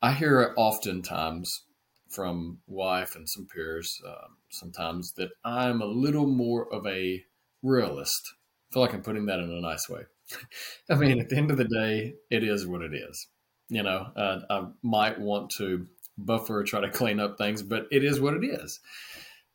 I 0.00 0.12
hear 0.12 0.40
it 0.40 0.52
oftentimes 0.56 1.64
from 2.10 2.58
wife 2.66 3.16
and 3.16 3.28
some 3.28 3.46
peers 3.46 4.00
um, 4.06 4.36
sometimes 4.50 5.12
that 5.16 5.30
I'm 5.44 5.82
a 5.82 5.86
little 5.86 6.26
more 6.26 6.72
of 6.72 6.86
a 6.86 7.22
realist. 7.62 8.34
I 8.70 8.74
feel 8.74 8.82
like 8.82 8.94
I'm 8.94 9.02
putting 9.02 9.26
that 9.26 9.40
in 9.40 9.50
a 9.50 9.60
nice 9.60 9.88
way. 9.88 10.02
I 10.90 10.94
mean, 10.94 11.20
at 11.20 11.28
the 11.28 11.36
end 11.36 11.50
of 11.50 11.56
the 11.56 11.64
day, 11.64 12.14
it 12.30 12.44
is 12.44 12.66
what 12.66 12.82
it 12.82 12.94
is. 12.94 13.26
You 13.68 13.82
know, 13.82 14.06
uh, 14.16 14.40
I 14.48 14.66
might 14.82 15.20
want 15.20 15.50
to 15.58 15.86
buffer, 16.16 16.64
try 16.64 16.80
to 16.80 16.90
clean 16.90 17.20
up 17.20 17.36
things, 17.36 17.62
but 17.62 17.86
it 17.90 18.04
is 18.04 18.20
what 18.20 18.34
it 18.34 18.44
is. 18.44 18.80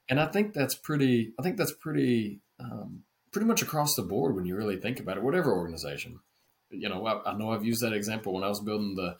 And 0.09 0.19
I 0.19 0.27
think 0.27 0.53
that's 0.53 0.75
pretty. 0.75 1.33
I 1.39 1.43
think 1.43 1.57
that's 1.57 1.73
pretty, 1.73 2.41
um, 2.59 3.03
pretty 3.31 3.47
much 3.47 3.61
across 3.61 3.95
the 3.95 4.03
board 4.03 4.35
when 4.35 4.45
you 4.45 4.55
really 4.55 4.77
think 4.77 4.99
about 4.99 5.17
it. 5.17 5.23
Whatever 5.23 5.53
organization, 5.53 6.19
you 6.69 6.89
know, 6.89 7.05
I, 7.05 7.31
I 7.31 7.37
know 7.37 7.51
I've 7.51 7.65
used 7.65 7.81
that 7.81 7.93
example 7.93 8.33
when 8.33 8.43
I 8.43 8.49
was 8.49 8.59
building 8.59 8.95
the 8.95 9.15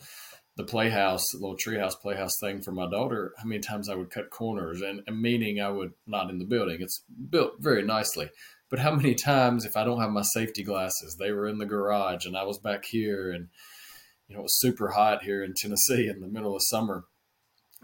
the 0.55 0.63
playhouse, 0.63 1.23
the 1.31 1.39
little 1.39 1.57
treehouse 1.57 1.99
playhouse 1.99 2.33
thing 2.39 2.61
for 2.61 2.71
my 2.71 2.87
daughter, 2.87 3.33
how 3.37 3.45
many 3.45 3.59
times 3.59 3.89
I 3.89 3.95
would 3.95 4.11
cut 4.11 4.29
corners 4.29 4.81
and, 4.81 5.01
and, 5.07 5.19
meaning 5.19 5.59
I 5.59 5.69
would 5.69 5.93
not 6.05 6.29
in 6.29 6.37
the 6.37 6.45
building. 6.45 6.77
It's 6.79 7.03
built 7.29 7.53
very 7.59 7.81
nicely. 7.81 8.29
But 8.69 8.79
how 8.79 8.93
many 8.95 9.15
times 9.15 9.65
if 9.65 9.75
I 9.75 9.83
don't 9.83 9.99
have 9.99 10.11
my 10.11 10.21
safety 10.21 10.63
glasses, 10.63 11.17
they 11.17 11.31
were 11.31 11.47
in 11.47 11.57
the 11.57 11.65
garage 11.65 12.25
and 12.25 12.37
I 12.37 12.43
was 12.43 12.59
back 12.59 12.85
here 12.85 13.31
and 13.31 13.47
you 14.27 14.35
know 14.35 14.41
it 14.41 14.43
was 14.43 14.59
super 14.59 14.89
hot 14.89 15.23
here 15.23 15.43
in 15.43 15.53
Tennessee 15.55 16.07
in 16.07 16.21
the 16.21 16.27
middle 16.27 16.55
of 16.55 16.61
summer. 16.63 17.05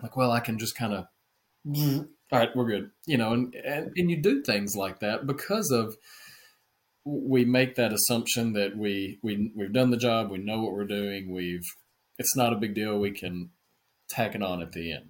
Like, 0.01 0.15
well, 0.15 0.31
I 0.31 0.39
can 0.39 0.57
just 0.57 0.75
kind 0.75 0.93
of 0.93 1.05
all 2.31 2.39
right, 2.39 2.55
we're 2.55 2.67
good. 2.67 2.91
You 3.05 3.17
know, 3.17 3.33
and, 3.33 3.55
and 3.55 3.91
and 3.95 4.09
you 4.09 4.17
do 4.17 4.41
things 4.41 4.75
like 4.75 4.99
that 4.99 5.25
because 5.25 5.71
of 5.71 5.97
we 7.05 7.45
make 7.45 7.75
that 7.75 7.93
assumption 7.93 8.53
that 8.53 8.77
we 8.77 9.19
we 9.23 9.51
we've 9.55 9.73
done 9.73 9.91
the 9.91 9.97
job, 9.97 10.29
we 10.29 10.37
know 10.37 10.61
what 10.61 10.73
we're 10.73 10.85
doing, 10.85 11.31
we've 11.31 11.65
it's 12.17 12.35
not 12.35 12.53
a 12.53 12.57
big 12.57 12.75
deal. 12.75 12.99
We 12.99 13.11
can 13.11 13.49
tack 14.09 14.35
it 14.35 14.43
on 14.43 14.61
at 14.61 14.73
the 14.73 14.91
end. 14.91 15.09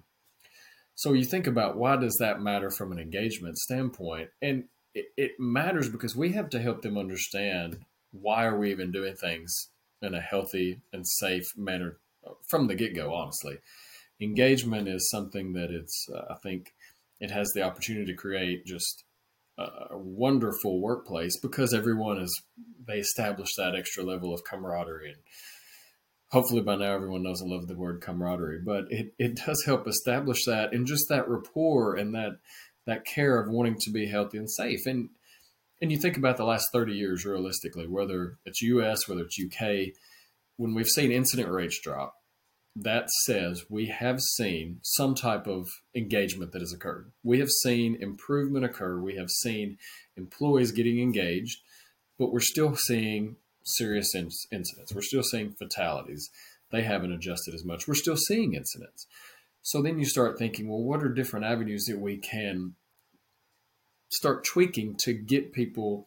So 0.94 1.12
you 1.12 1.24
think 1.24 1.46
about 1.46 1.76
why 1.76 1.96
does 1.96 2.16
that 2.20 2.40
matter 2.40 2.70
from 2.70 2.92
an 2.92 2.98
engagement 2.98 3.58
standpoint? 3.58 4.28
And 4.42 4.64
it, 4.94 5.06
it 5.16 5.32
matters 5.38 5.88
because 5.88 6.14
we 6.14 6.32
have 6.32 6.50
to 6.50 6.60
help 6.60 6.82
them 6.82 6.98
understand 6.98 7.78
why 8.12 8.44
are 8.44 8.58
we 8.58 8.70
even 8.70 8.92
doing 8.92 9.14
things 9.14 9.70
in 10.02 10.14
a 10.14 10.20
healthy 10.20 10.80
and 10.92 11.06
safe 11.06 11.56
manner 11.56 11.98
from 12.48 12.66
the 12.66 12.74
get-go 12.74 13.14
honestly 13.14 13.58
engagement 14.20 14.88
is 14.88 15.08
something 15.10 15.52
that 15.52 15.70
it's 15.70 16.06
uh, 16.14 16.24
i 16.30 16.34
think 16.42 16.72
it 17.20 17.30
has 17.30 17.50
the 17.54 17.62
opportunity 17.62 18.06
to 18.06 18.16
create 18.16 18.66
just 18.66 19.04
a, 19.58 19.62
a 19.90 19.98
wonderful 19.98 20.80
workplace 20.80 21.38
because 21.38 21.74
everyone 21.74 22.18
is 22.18 22.42
they 22.86 22.98
establish 22.98 23.54
that 23.56 23.74
extra 23.74 24.02
level 24.02 24.34
of 24.34 24.42
camaraderie 24.44 25.10
and 25.10 25.20
hopefully 26.30 26.62
by 26.62 26.76
now 26.76 26.92
everyone 26.92 27.22
knows 27.22 27.40
and 27.40 27.50
love 27.50 27.66
the 27.66 27.76
word 27.76 28.00
camaraderie, 28.00 28.60
but 28.64 28.84
it, 28.90 29.12
it 29.18 29.34
does 29.46 29.64
help 29.64 29.86
establish 29.86 30.44
that 30.44 30.72
and 30.72 30.86
just 30.86 31.08
that 31.08 31.28
rapport 31.28 31.94
and 31.96 32.14
that 32.14 32.38
that 32.86 33.04
care 33.04 33.38
of 33.38 33.52
wanting 33.52 33.76
to 33.78 33.90
be 33.90 34.06
healthy 34.06 34.38
and 34.38 34.50
safe. 34.50 34.86
And 34.86 35.10
and 35.82 35.90
you 35.90 35.98
think 35.98 36.16
about 36.16 36.36
the 36.36 36.44
last 36.44 36.68
30 36.72 36.92
years 36.92 37.24
realistically, 37.24 37.86
whether 37.86 38.38
it's 38.44 38.62
US, 38.62 39.08
whether 39.08 39.22
it's 39.22 39.40
UK, 39.40 39.94
when 40.56 40.74
we've 40.74 40.86
seen 40.86 41.10
incident 41.10 41.50
rates 41.50 41.80
drop, 41.82 42.14
that 42.76 43.10
says 43.24 43.64
we 43.68 43.86
have 43.86 44.20
seen 44.36 44.78
some 44.82 45.14
type 45.14 45.46
of 45.46 45.68
engagement 45.94 46.52
that 46.52 46.62
has 46.62 46.72
occurred. 46.72 47.10
We 47.22 47.38
have 47.40 47.50
seen 47.50 47.96
improvement 48.00 48.64
occur. 48.64 49.00
We 49.00 49.16
have 49.16 49.30
seen 49.30 49.78
employees 50.16 50.72
getting 50.72 51.00
engaged, 51.00 51.58
but 52.18 52.32
we're 52.32 52.40
still 52.40 52.76
seeing 52.76 53.36
serious 53.64 54.14
in- 54.14 54.30
incidents. 54.52 54.94
We're 54.94 55.02
still 55.02 55.22
seeing 55.22 55.52
fatalities. 55.52 56.30
They 56.70 56.82
haven't 56.82 57.12
adjusted 57.12 57.54
as 57.54 57.64
much. 57.64 57.88
We're 57.88 57.94
still 57.94 58.16
seeing 58.16 58.54
incidents. 58.54 59.06
So 59.62 59.82
then 59.82 59.98
you 59.98 60.06
start 60.06 60.38
thinking, 60.38 60.68
well, 60.68 60.82
what 60.82 61.02
are 61.02 61.12
different 61.12 61.46
avenues 61.46 61.84
that 61.86 61.98
we 61.98 62.16
can 62.16 62.74
start 64.10 64.44
tweaking 64.44 64.96
to 65.00 65.12
get 65.12 65.52
people 65.52 66.06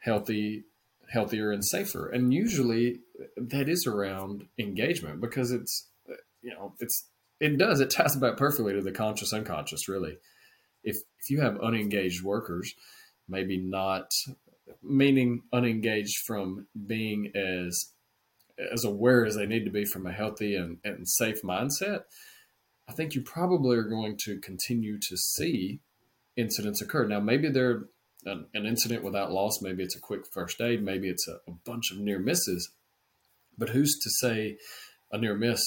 healthy, 0.00 0.64
healthier, 1.08 1.50
and 1.50 1.64
safer? 1.64 2.08
And 2.08 2.32
usually 2.32 3.00
that 3.36 3.68
is 3.68 3.86
around 3.86 4.46
engagement 4.58 5.20
because 5.20 5.50
it's, 5.50 5.88
you 6.42 6.50
know, 6.50 6.74
it's 6.80 7.08
it 7.40 7.56
does 7.58 7.80
it 7.80 7.90
ties 7.90 8.16
back 8.16 8.36
perfectly 8.36 8.72
to 8.74 8.82
the 8.82 8.92
conscious 8.92 9.32
unconscious. 9.32 9.88
Really, 9.88 10.18
if 10.82 10.96
if 11.20 11.30
you 11.30 11.40
have 11.40 11.60
unengaged 11.60 12.22
workers, 12.22 12.74
maybe 13.28 13.58
not 13.58 14.10
meaning 14.82 15.42
unengaged 15.52 16.18
from 16.26 16.66
being 16.86 17.32
as 17.34 17.92
as 18.72 18.84
aware 18.84 19.24
as 19.24 19.36
they 19.36 19.46
need 19.46 19.64
to 19.64 19.70
be 19.70 19.84
from 19.84 20.06
a 20.06 20.12
healthy 20.12 20.56
and, 20.56 20.78
and 20.84 21.08
safe 21.08 21.42
mindset, 21.42 22.02
I 22.88 22.92
think 22.92 23.14
you 23.14 23.20
probably 23.20 23.76
are 23.76 23.84
going 23.84 24.16
to 24.24 24.40
continue 24.40 24.98
to 24.98 25.16
see 25.16 25.80
incidents 26.36 26.80
occur. 26.80 27.06
Now, 27.06 27.20
maybe 27.20 27.48
they're 27.50 27.84
an, 28.28 28.46
an 28.54 28.66
incident 28.66 29.02
without 29.02 29.32
loss, 29.32 29.60
maybe 29.62 29.82
it's 29.82 29.96
a 29.96 30.00
quick 30.00 30.22
first 30.32 30.60
aid, 30.60 30.82
maybe 30.82 31.08
it's 31.08 31.26
a, 31.28 31.50
a 31.50 31.54
bunch 31.64 31.90
of 31.90 31.98
near 31.98 32.18
misses, 32.18 32.70
but 33.56 33.70
who's 33.70 33.98
to 33.98 34.10
say 34.10 34.58
a 35.10 35.18
near 35.18 35.34
miss? 35.34 35.62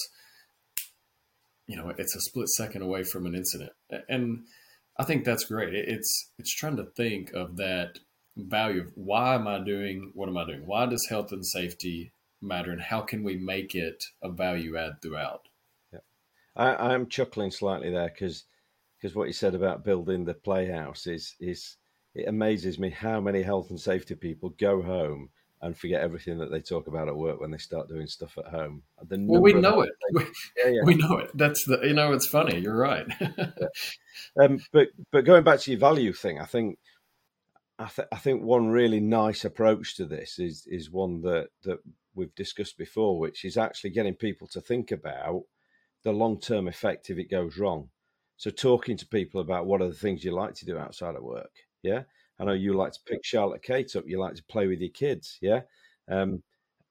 You 1.68 1.77
know, 1.77 1.94
it's 1.98 2.15
a 2.15 2.22
split 2.22 2.50
second 2.50 2.82
away 2.82 3.03
from 3.03 3.25
an 3.25 3.36
incident, 3.36 3.72
and 4.10 4.46
I 4.98 5.03
think 5.03 5.24
that's 5.24 5.46
great. 5.46 5.74
It's 5.74 6.32
it's 6.38 6.53
trying 6.53 6.77
to 6.77 6.86
think 6.98 7.32
of 7.34 7.58
that 7.58 8.00
value 8.36 8.82
of 8.82 8.91
why 8.96 9.36
am 9.36 9.48
I 9.48 9.63
doing 9.63 10.12
what 10.13 10.30
am 10.30 10.38
I 10.38 10.46
doing? 10.46 10.65
Why 10.65 10.86
does 10.86 11.08
health 11.08 11.32
and 11.32 11.46
safety 11.46 12.13
matter, 12.41 12.72
and 12.72 12.82
how 12.82 13.01
can 13.01 13.24
we 13.24 13.38
make 13.38 13.75
it 13.75 14.03
a 14.22 14.30
value 14.30 14.77
add 14.77 15.01
throughout? 15.01 15.48
Yeah, 15.94 16.00
I, 16.56 16.94
am 16.94 17.08
chuckling 17.08 17.51
slightly 17.51 17.91
there 17.91 18.10
because 18.10 18.46
because 18.98 19.15
what 19.15 19.27
you 19.27 19.34
said 19.34 19.56
about 19.56 19.86
building 19.86 20.25
the 20.25 20.34
playhouse 20.34 21.08
is 21.08 21.36
is 21.39 21.77
it 22.13 22.27
amazes 22.27 22.77
me 22.77 22.89
how 22.89 23.22
many 23.22 23.41
health 23.41 23.70
and 23.70 23.80
safety 23.80 24.15
people 24.15 24.50
go 24.60 24.82
home 24.82 25.30
and 25.62 25.77
forget 25.77 26.01
everything 26.01 26.39
that 26.39 26.50
they 26.50 26.60
talk 26.60 26.88
about 26.88 27.08
at 27.08 27.15
work 27.15 27.39
when 27.39 27.51
they 27.51 27.58
start 27.58 27.88
doing 27.88 28.08
stuff 28.08 28.38
at 28.38 28.48
home. 28.48 28.82
well, 29.10 29.41
we 29.41 29.53
know 29.53 29.82
it. 29.82 29.91
We, 30.13 30.24
yeah, 30.58 30.70
yeah. 30.70 30.84
we 30.84 30.96
know 30.96 31.18
it. 31.18 31.32
That's 31.36 31.63
the 31.65 31.80
you 31.84 31.94
know 31.94 32.13
it's 32.13 32.27
funny. 32.27 32.60
You're 32.60 32.75
right. 32.75 33.06
yeah. 33.20 33.50
um, 34.41 34.60
but 34.72 34.89
but 35.12 35.25
going 35.25 35.44
back 35.44 35.60
to 35.62 35.72
your 35.72 35.80
value 35.80 36.13
thing, 36.13 36.39
I 36.39 36.46
think 36.46 36.80
I, 37.77 37.88
th- 37.88 38.08
I 38.12 38.18
think 38.18 38.44
one 38.44 38.70
really 38.70 39.00
nice 39.00 39.46
approach 39.46 39.96
to 39.98 40.06
this 40.06 40.39
is 40.39 40.65
is 40.68 40.89
one 40.89 41.22
that 41.22 41.50
that 41.63 41.80
we've 42.15 42.34
discussed 42.36 42.77
before, 42.77 43.20
which 43.20 43.46
is 43.46 43.56
actually 43.56 43.91
getting 43.91 44.15
people 44.15 44.48
to 44.48 44.62
think 44.62 44.91
about 44.91 45.44
the 46.03 46.12
long 46.12 46.39
term 46.39 46.68
effect 46.68 47.10
if 47.10 47.20
it 47.20 47.30
goes 47.30 47.58
wrong. 47.58 47.89
So 48.38 48.50
talking 48.50 48.98
to 48.98 49.08
people 49.08 49.39
about 49.39 49.68
what 49.68 49.82
are 49.82 49.88
the 49.88 49.94
things 49.94 50.24
you 50.24 50.32
like 50.32 50.56
to 50.56 50.65
do 50.65 50.77
outside 50.77 51.15
of 51.15 51.22
work. 51.22 51.51
Yeah, 51.83 52.03
I 52.39 52.45
know 52.45 52.53
you 52.53 52.73
like 52.73 52.93
to 52.93 53.00
pick 53.05 53.23
Charlotte 53.23 53.63
Kate 53.63 53.95
up. 53.95 54.07
You 54.07 54.19
like 54.19 54.35
to 54.35 54.43
play 54.43 54.67
with 54.67 54.79
your 54.81 54.89
kids. 54.89 55.38
Yeah. 55.41 55.61
Um, 56.09 56.43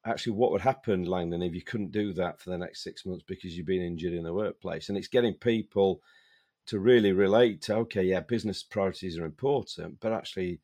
actually, 0.06 0.32
what 0.32 0.52
would 0.52 0.60
happen, 0.60 1.04
Langdon, 1.04 1.42
if 1.42 1.54
you 1.54 1.62
couldn't 1.62 1.92
do 1.92 2.12
that 2.14 2.40
for 2.40 2.50
the 2.50 2.58
next 2.58 2.82
six 2.82 3.04
months 3.04 3.24
because 3.26 3.56
you've 3.56 3.66
been 3.66 3.82
injured 3.82 4.14
in 4.14 4.24
the 4.24 4.32
workplace? 4.32 4.88
And 4.88 4.98
it's 4.98 5.08
getting 5.08 5.34
people 5.34 6.00
to 6.66 6.78
really 6.78 7.12
relate 7.12 7.62
to 7.62 7.76
okay, 7.76 8.04
yeah, 8.04 8.20
business 8.20 8.62
priorities 8.62 9.18
are 9.18 9.24
important, 9.24 9.98
but 10.00 10.12
actually 10.12 10.60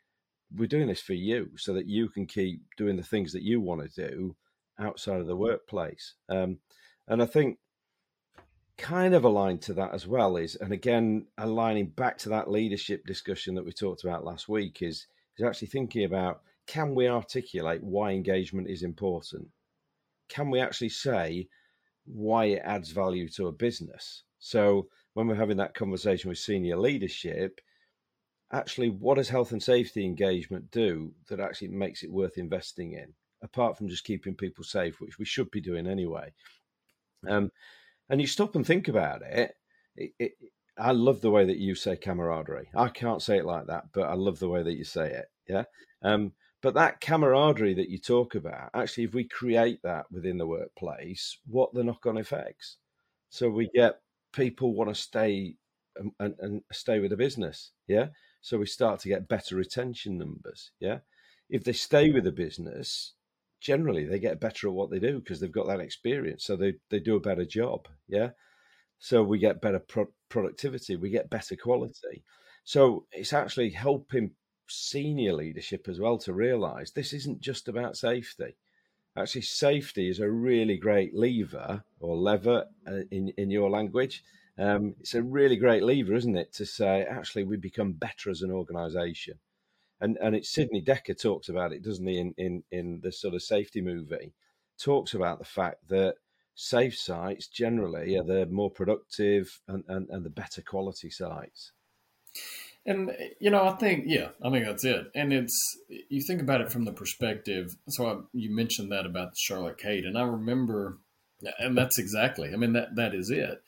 we're 0.54 0.68
doing 0.68 0.86
this 0.86 1.00
for 1.00 1.14
you 1.14 1.50
so 1.56 1.72
that 1.74 1.86
you 1.86 2.08
can 2.08 2.26
keep 2.26 2.62
doing 2.76 2.96
the 2.96 3.02
things 3.02 3.32
that 3.32 3.42
you 3.42 3.60
want 3.60 3.82
to 3.82 4.08
do 4.08 4.36
outside 4.78 5.20
of 5.20 5.26
the 5.26 5.36
workplace. 5.36 6.14
Um, 6.28 6.58
and 7.08 7.22
I 7.22 7.26
think 7.26 7.58
kind 8.78 9.14
of 9.14 9.24
aligned 9.24 9.62
to 9.62 9.74
that 9.74 9.94
as 9.94 10.06
well 10.06 10.36
is, 10.36 10.54
and 10.56 10.72
again, 10.72 11.26
aligning 11.38 11.88
back 11.88 12.18
to 12.18 12.28
that 12.28 12.50
leadership 12.50 13.06
discussion 13.06 13.54
that 13.54 13.64
we 13.64 13.72
talked 13.72 14.04
about 14.04 14.24
last 14.24 14.48
week 14.48 14.82
is, 14.82 15.06
is 15.38 15.44
actually 15.44 15.68
thinking 15.68 16.04
about 16.04 16.42
can 16.66 16.94
we 16.94 17.08
articulate 17.08 17.82
why 17.82 18.10
engagement 18.10 18.68
is 18.68 18.82
important? 18.82 19.48
Can 20.28 20.50
we 20.50 20.60
actually 20.60 20.88
say 20.88 21.48
why 22.04 22.46
it 22.46 22.62
adds 22.64 22.90
value 22.90 23.28
to 23.30 23.46
a 23.46 23.52
business? 23.52 24.24
So 24.38 24.88
when 25.14 25.28
we're 25.28 25.36
having 25.36 25.56
that 25.58 25.74
conversation 25.74 26.28
with 26.28 26.38
senior 26.38 26.76
leadership, 26.76 27.60
actually, 28.52 28.90
what 28.90 29.14
does 29.14 29.28
health 29.28 29.52
and 29.52 29.62
safety 29.62 30.04
engagement 30.04 30.70
do 30.70 31.12
that 31.28 31.40
actually 31.40 31.68
makes 31.68 32.02
it 32.02 32.10
worth 32.10 32.36
investing 32.36 32.92
in, 32.92 33.14
apart 33.42 33.78
from 33.78 33.88
just 33.88 34.04
keeping 34.04 34.34
people 34.34 34.64
safe, 34.64 35.00
which 35.00 35.18
we 35.18 35.24
should 35.24 35.50
be 35.50 35.60
doing 35.60 35.86
anyway? 35.86 36.32
Um, 37.28 37.50
and 38.08 38.20
you 38.20 38.26
stop 38.26 38.54
and 38.54 38.66
think 38.66 38.88
about 38.88 39.22
it, 39.22 39.54
it, 39.96 40.12
it, 40.18 40.32
I 40.78 40.92
love 40.92 41.20
the 41.20 41.30
way 41.30 41.44
that 41.46 41.58
you 41.58 41.74
say 41.74 41.96
camaraderie. 41.96 42.68
I 42.74 42.88
can't 42.88 43.22
say 43.22 43.38
it 43.38 43.46
like 43.46 43.66
that, 43.66 43.84
but 43.92 44.08
I 44.08 44.14
love 44.14 44.38
the 44.38 44.48
way 44.48 44.62
that 44.62 44.74
you 44.74 44.84
say 44.84 45.10
it. 45.10 45.26
Yeah. 45.48 45.64
Um, 46.02 46.32
but 46.62 46.74
that 46.74 47.00
camaraderie 47.00 47.74
that 47.74 47.88
you 47.88 47.98
talk 47.98 48.34
about, 48.34 48.70
actually, 48.74 49.04
if 49.04 49.14
we 49.14 49.24
create 49.24 49.80
that 49.82 50.06
within 50.10 50.38
the 50.38 50.46
workplace, 50.46 51.38
what 51.46 51.72
the 51.72 51.84
knock-on 51.84 52.18
effects? 52.18 52.76
So 53.30 53.48
we 53.48 53.70
get 53.74 54.00
people 54.32 54.74
want 54.74 54.90
to 54.90 55.00
stay 55.00 55.56
and, 55.96 56.12
and, 56.18 56.34
and 56.40 56.62
stay 56.72 56.98
with 56.98 57.10
the 57.10 57.16
business, 57.16 57.72
yeah. 57.86 58.08
So 58.40 58.58
we 58.58 58.66
start 58.66 59.00
to 59.00 59.08
get 59.08 59.28
better 59.28 59.56
retention 59.56 60.18
numbers, 60.18 60.72
yeah. 60.80 60.98
If 61.48 61.64
they 61.64 61.72
stay 61.72 62.10
with 62.10 62.24
the 62.24 62.32
business, 62.32 63.14
generally 63.60 64.04
they 64.04 64.18
get 64.18 64.40
better 64.40 64.68
at 64.68 64.74
what 64.74 64.90
they 64.90 64.98
do 64.98 65.18
because 65.18 65.40
they've 65.40 65.52
got 65.52 65.66
that 65.66 65.80
experience, 65.80 66.44
so 66.44 66.56
they 66.56 66.74
they 66.90 67.00
do 67.00 67.16
a 67.16 67.20
better 67.20 67.44
job, 67.44 67.88
yeah. 68.08 68.30
So 68.98 69.22
we 69.22 69.38
get 69.38 69.60
better 69.60 69.78
pro- 69.80 70.12
productivity, 70.28 70.96
we 70.96 71.10
get 71.10 71.30
better 71.30 71.56
quality. 71.56 72.24
So 72.64 73.06
it's 73.12 73.32
actually 73.32 73.70
helping 73.70 74.32
senior 74.68 75.32
leadership 75.34 75.88
as 75.88 76.00
well 76.00 76.18
to 76.18 76.32
realize 76.32 76.90
this 76.92 77.12
isn't 77.12 77.40
just 77.40 77.68
about 77.68 77.96
safety. 77.96 78.56
Actually, 79.16 79.42
safety 79.42 80.08
is 80.08 80.20
a 80.20 80.30
really 80.30 80.76
great 80.76 81.14
lever 81.14 81.84
or 82.00 82.16
lever 82.16 82.66
uh, 82.86 83.00
in, 83.10 83.32
in 83.38 83.50
your 83.50 83.70
language. 83.70 84.22
Um, 84.58 84.94
it's 85.00 85.14
a 85.14 85.22
really 85.22 85.56
great 85.56 85.82
lever, 85.82 86.14
isn't 86.14 86.36
it, 86.36 86.52
to 86.54 86.66
say 86.66 87.02
actually 87.02 87.44
we 87.44 87.56
become 87.56 87.92
better 87.92 88.30
as 88.30 88.42
an 88.42 88.50
organization. 88.50 89.38
And 90.00 90.18
and 90.20 90.34
it's 90.34 90.52
Sidney 90.52 90.82
Dekker 90.82 91.20
talks 91.20 91.48
about 91.48 91.72
it, 91.72 91.82
doesn't 91.82 92.06
he, 92.06 92.18
in, 92.18 92.34
in, 92.36 92.62
in 92.70 93.00
the 93.02 93.12
sort 93.12 93.34
of 93.34 93.42
safety 93.42 93.80
movie, 93.80 94.34
talks 94.78 95.14
about 95.14 95.38
the 95.38 95.44
fact 95.44 95.88
that 95.88 96.16
safe 96.54 96.98
sites 96.98 97.46
generally 97.46 98.16
are 98.16 98.24
the 98.24 98.46
more 98.46 98.70
productive 98.70 99.60
and, 99.68 99.84
and, 99.88 100.08
and 100.10 100.24
the 100.24 100.30
better 100.30 100.62
quality 100.62 101.10
sites. 101.10 101.72
And 102.84 103.10
you 103.40 103.50
know, 103.50 103.66
I 103.66 103.72
think 103.72 104.04
yeah, 104.06 104.28
I 104.42 104.50
think 104.50 104.64
that's 104.64 104.84
it. 104.84 105.06
And 105.14 105.32
it's 105.32 105.58
you 105.88 106.22
think 106.26 106.40
about 106.40 106.60
it 106.60 106.70
from 106.70 106.84
the 106.84 106.92
perspective. 106.92 107.76
So 107.88 108.06
I, 108.06 108.16
you 108.32 108.54
mentioned 108.54 108.92
that 108.92 109.06
about 109.06 109.36
Charlotte 109.36 109.78
Kate, 109.78 110.04
and 110.04 110.16
I 110.16 110.22
remember, 110.22 110.98
and 111.58 111.76
that's 111.76 111.98
exactly. 111.98 112.52
I 112.52 112.56
mean 112.56 112.74
that 112.74 112.94
that 112.94 113.14
is 113.14 113.30
it. 113.30 113.62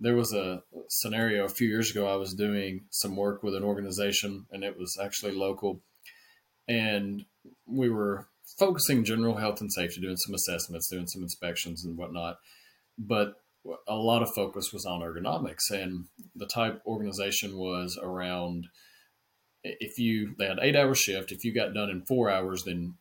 There 0.00 0.16
was 0.16 0.32
a 0.32 0.62
scenario 0.88 1.44
a 1.44 1.50
few 1.50 1.68
years 1.68 1.90
ago. 1.90 2.06
I 2.06 2.16
was 2.16 2.34
doing 2.34 2.86
some 2.90 3.16
work 3.16 3.42
with 3.42 3.54
an 3.54 3.62
organization, 3.62 4.46
and 4.50 4.64
it 4.64 4.78
was 4.78 4.98
actually 5.02 5.32
local, 5.32 5.82
and 6.68 7.24
we 7.66 7.90
were 7.90 8.28
focusing 8.58 9.04
general 9.04 9.36
health 9.36 9.60
and 9.60 9.72
safety, 9.72 10.00
doing 10.00 10.16
some 10.16 10.34
assessments, 10.34 10.88
doing 10.88 11.06
some 11.06 11.22
inspections 11.22 11.84
and 11.84 11.96
whatnot. 11.96 12.38
But 12.98 13.34
a 13.86 13.94
lot 13.94 14.22
of 14.22 14.34
focus 14.34 14.72
was 14.72 14.86
on 14.86 15.00
ergonomics 15.00 15.70
and 15.70 16.06
the 16.34 16.46
type 16.46 16.80
organization 16.86 17.56
was 17.56 17.98
around 18.02 18.68
if 19.62 19.98
you 19.98 20.34
they 20.38 20.46
had 20.46 20.58
eight 20.62 20.76
hour 20.76 20.94
shift 20.94 21.30
if 21.30 21.44
you 21.44 21.52
got 21.52 21.74
done 21.74 21.90
in 21.90 22.02
four 22.06 22.30
hours 22.30 22.62
then 22.64 22.94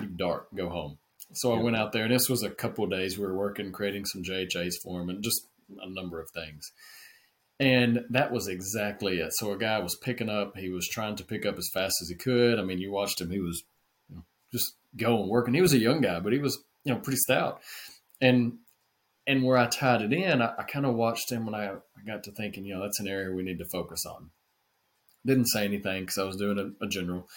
you 0.00 0.06
dart 0.08 0.54
go 0.54 0.68
home 0.68 0.98
so 1.32 1.54
i 1.54 1.62
went 1.62 1.76
out 1.76 1.92
there 1.92 2.04
and 2.04 2.14
this 2.14 2.28
was 2.28 2.42
a 2.42 2.50
couple 2.50 2.84
of 2.84 2.90
days 2.90 3.16
we 3.16 3.24
were 3.24 3.36
working 3.36 3.72
creating 3.72 4.04
some 4.04 4.22
jhas 4.22 4.74
for 4.82 5.00
them 5.00 5.08
and 5.08 5.24
just 5.24 5.46
a 5.80 5.90
number 5.90 6.20
of 6.20 6.28
things 6.34 6.72
and 7.60 8.00
that 8.10 8.32
was 8.32 8.48
exactly 8.48 9.18
it 9.18 9.32
so 9.32 9.52
a 9.52 9.58
guy 9.58 9.78
was 9.78 9.96
picking 9.96 10.28
up 10.28 10.56
he 10.56 10.68
was 10.68 10.88
trying 10.88 11.16
to 11.16 11.24
pick 11.24 11.44
up 11.46 11.56
as 11.58 11.70
fast 11.72 11.96
as 12.02 12.08
he 12.08 12.14
could 12.14 12.58
i 12.58 12.62
mean 12.62 12.78
you 12.78 12.90
watched 12.90 13.20
him 13.20 13.30
he 13.30 13.40
was 13.40 13.62
you 14.08 14.16
know, 14.16 14.24
just 14.52 14.74
going 14.96 15.28
working 15.28 15.54
he 15.54 15.62
was 15.62 15.72
a 15.72 15.78
young 15.78 16.00
guy 16.00 16.20
but 16.20 16.32
he 16.32 16.38
was 16.38 16.62
you 16.84 16.92
know 16.92 16.98
pretty 16.98 17.18
stout 17.18 17.60
and 18.20 18.54
and 19.26 19.44
where 19.44 19.56
I 19.56 19.66
tied 19.66 20.02
it 20.02 20.12
in, 20.12 20.42
I, 20.42 20.52
I 20.58 20.62
kind 20.64 20.86
of 20.86 20.94
watched 20.94 21.30
him 21.30 21.46
when 21.46 21.54
I, 21.54 21.70
I 21.70 22.04
got 22.06 22.24
to 22.24 22.32
thinking, 22.32 22.64
you 22.64 22.74
know, 22.74 22.82
that's 22.82 23.00
an 23.00 23.08
area 23.08 23.34
we 23.34 23.42
need 23.42 23.58
to 23.58 23.68
focus 23.70 24.04
on. 24.04 24.30
Didn't 25.24 25.46
say 25.46 25.64
anything 25.64 26.02
because 26.02 26.18
I 26.18 26.24
was 26.24 26.36
doing 26.36 26.58
a, 26.58 26.84
a 26.84 26.88
general. 26.88 27.28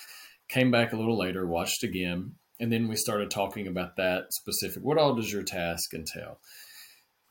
Came 0.50 0.72
back 0.72 0.94
a 0.94 0.98
little 0.98 1.18
later, 1.18 1.46
watched 1.46 1.84
again, 1.84 2.36
and 2.60 2.72
then 2.72 2.88
we 2.88 2.96
started 2.96 3.30
talking 3.30 3.68
about 3.68 3.98
that 3.98 4.34
specific. 4.34 4.84
What 4.84 4.98
all 4.98 5.16
does 5.16 5.32
your 5.32 5.44
task 5.44 5.94
entail? 5.94 6.40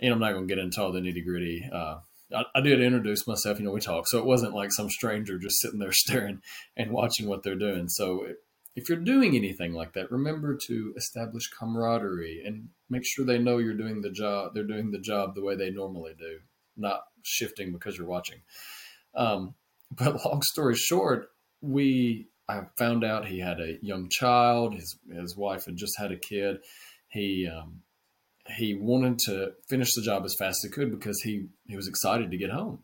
And 0.01 0.13
I'm 0.13 0.19
not 0.19 0.33
going 0.33 0.49
to 0.49 0.55
get 0.55 0.63
into 0.63 0.83
all 0.83 0.93
the 0.93 1.01
nitty 1.01 1.25
gritty. 1.25 1.69
Uh, 1.73 1.97
I, 2.35 2.45
I, 2.55 2.61
did 2.61 2.81
introduce 2.81 3.27
myself. 3.27 3.59
You 3.59 3.65
know, 3.65 3.71
we 3.71 3.81
talked, 3.81 4.09
so 4.09 4.19
it 4.19 4.25
wasn't 4.25 4.55
like 4.55 4.73
some 4.73 4.91
stranger 4.91 5.39
just 5.39 5.61
sitting 5.61 5.79
there 5.79 5.93
staring 5.93 6.41
and 6.77 6.91
watching 6.91 7.29
what 7.29 7.43
they're 7.43 7.55
doing. 7.55 7.89
So 7.89 8.27
if 8.77 8.89
you're 8.89 8.99
doing 8.99 9.37
anything 9.37 9.73
like 9.73 9.93
that, 9.93 10.11
remember 10.11 10.57
to 10.67 10.95
establish 10.97 11.49
camaraderie 11.49 12.43
and 12.45 12.69
make 12.91 13.05
sure 13.05 13.25
they 13.25 13.39
know 13.39 13.59
you're 13.59 13.75
doing 13.75 14.01
the 14.01 14.11
job. 14.11 14.53
They're 14.55 14.65
doing 14.65 14.91
the 14.91 14.99
job 14.99 15.35
the 15.35 15.45
way 15.45 15.55
they 15.55 15.71
normally 15.71 16.15
do, 16.19 16.41
not 16.77 17.03
shifting 17.23 17.73
because 17.73 17.97
you're 17.97 18.07
watching. 18.07 18.41
Um, 19.15 19.55
but 19.91 20.25
long 20.25 20.43
story 20.43 20.75
short, 20.75 21.29
we 21.61 22.29
I 22.49 22.63
found 22.77 23.05
out 23.05 23.27
he 23.27 23.39
had 23.39 23.61
a 23.61 23.79
young 23.81 24.09
child. 24.09 24.75
His 24.75 24.99
his 25.11 25.37
wife 25.37 25.67
had 25.67 25.77
just 25.77 25.99
had 25.99 26.11
a 26.11 26.19
kid. 26.19 26.59
He 27.09 27.49
um, 27.49 27.81
he 28.47 28.75
wanted 28.75 29.19
to 29.27 29.53
finish 29.69 29.95
the 29.95 30.03
job 30.03 30.25
as 30.25 30.35
fast 30.39 30.65
as 30.65 30.71
he 30.71 30.75
could 30.75 30.91
because 30.91 31.21
he 31.23 31.47
he 31.67 31.77
was 31.77 31.89
excited 31.89 32.31
to 32.31 32.37
get 32.37 32.51
home. 32.51 32.81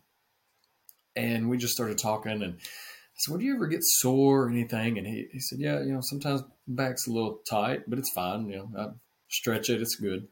And 1.15 1.49
we 1.49 1.57
just 1.57 1.73
started 1.73 1.97
talking 1.97 2.41
and 2.41 2.55
I 2.55 3.17
said, 3.17 3.31
well, 3.31 3.39
do 3.39 3.45
you 3.45 3.55
ever 3.55 3.67
get 3.67 3.83
sore 3.83 4.43
or 4.43 4.49
anything? 4.49 4.97
And 4.97 5.05
he, 5.05 5.27
he 5.31 5.39
said, 5.39 5.59
yeah, 5.59 5.81
you 5.81 5.93
know, 5.93 5.99
sometimes 6.01 6.43
back's 6.67 7.07
a 7.07 7.11
little 7.11 7.41
tight, 7.47 7.83
but 7.87 7.99
it's 7.99 8.11
fine. 8.13 8.47
You 8.47 8.57
know, 8.57 8.71
I 8.79 8.87
stretch 9.27 9.69
it. 9.69 9.81
It's 9.81 9.95
good. 9.95 10.27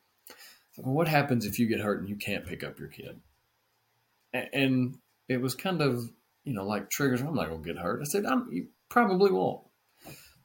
Said, 0.71 0.85
well, 0.85 0.95
what 0.95 1.07
happens 1.07 1.45
if 1.45 1.59
you 1.59 1.67
get 1.67 1.81
hurt 1.81 1.99
and 1.99 2.09
you 2.09 2.15
can't 2.15 2.47
pick 2.47 2.63
up 2.63 2.79
your 2.79 2.87
kid? 2.87 3.19
And 4.33 4.97
it 5.27 5.41
was 5.41 5.53
kind 5.53 5.81
of, 5.81 6.09
you 6.45 6.53
know, 6.53 6.65
like 6.65 6.89
triggers. 6.89 7.21
I'm 7.21 7.35
not 7.35 7.49
going 7.49 7.61
to 7.61 7.73
get 7.73 7.81
hurt. 7.81 8.01
I 8.01 8.05
said, 8.05 8.25
I'm, 8.25 8.47
you 8.51 8.67
probably 8.87 9.31
won't. 9.31 9.61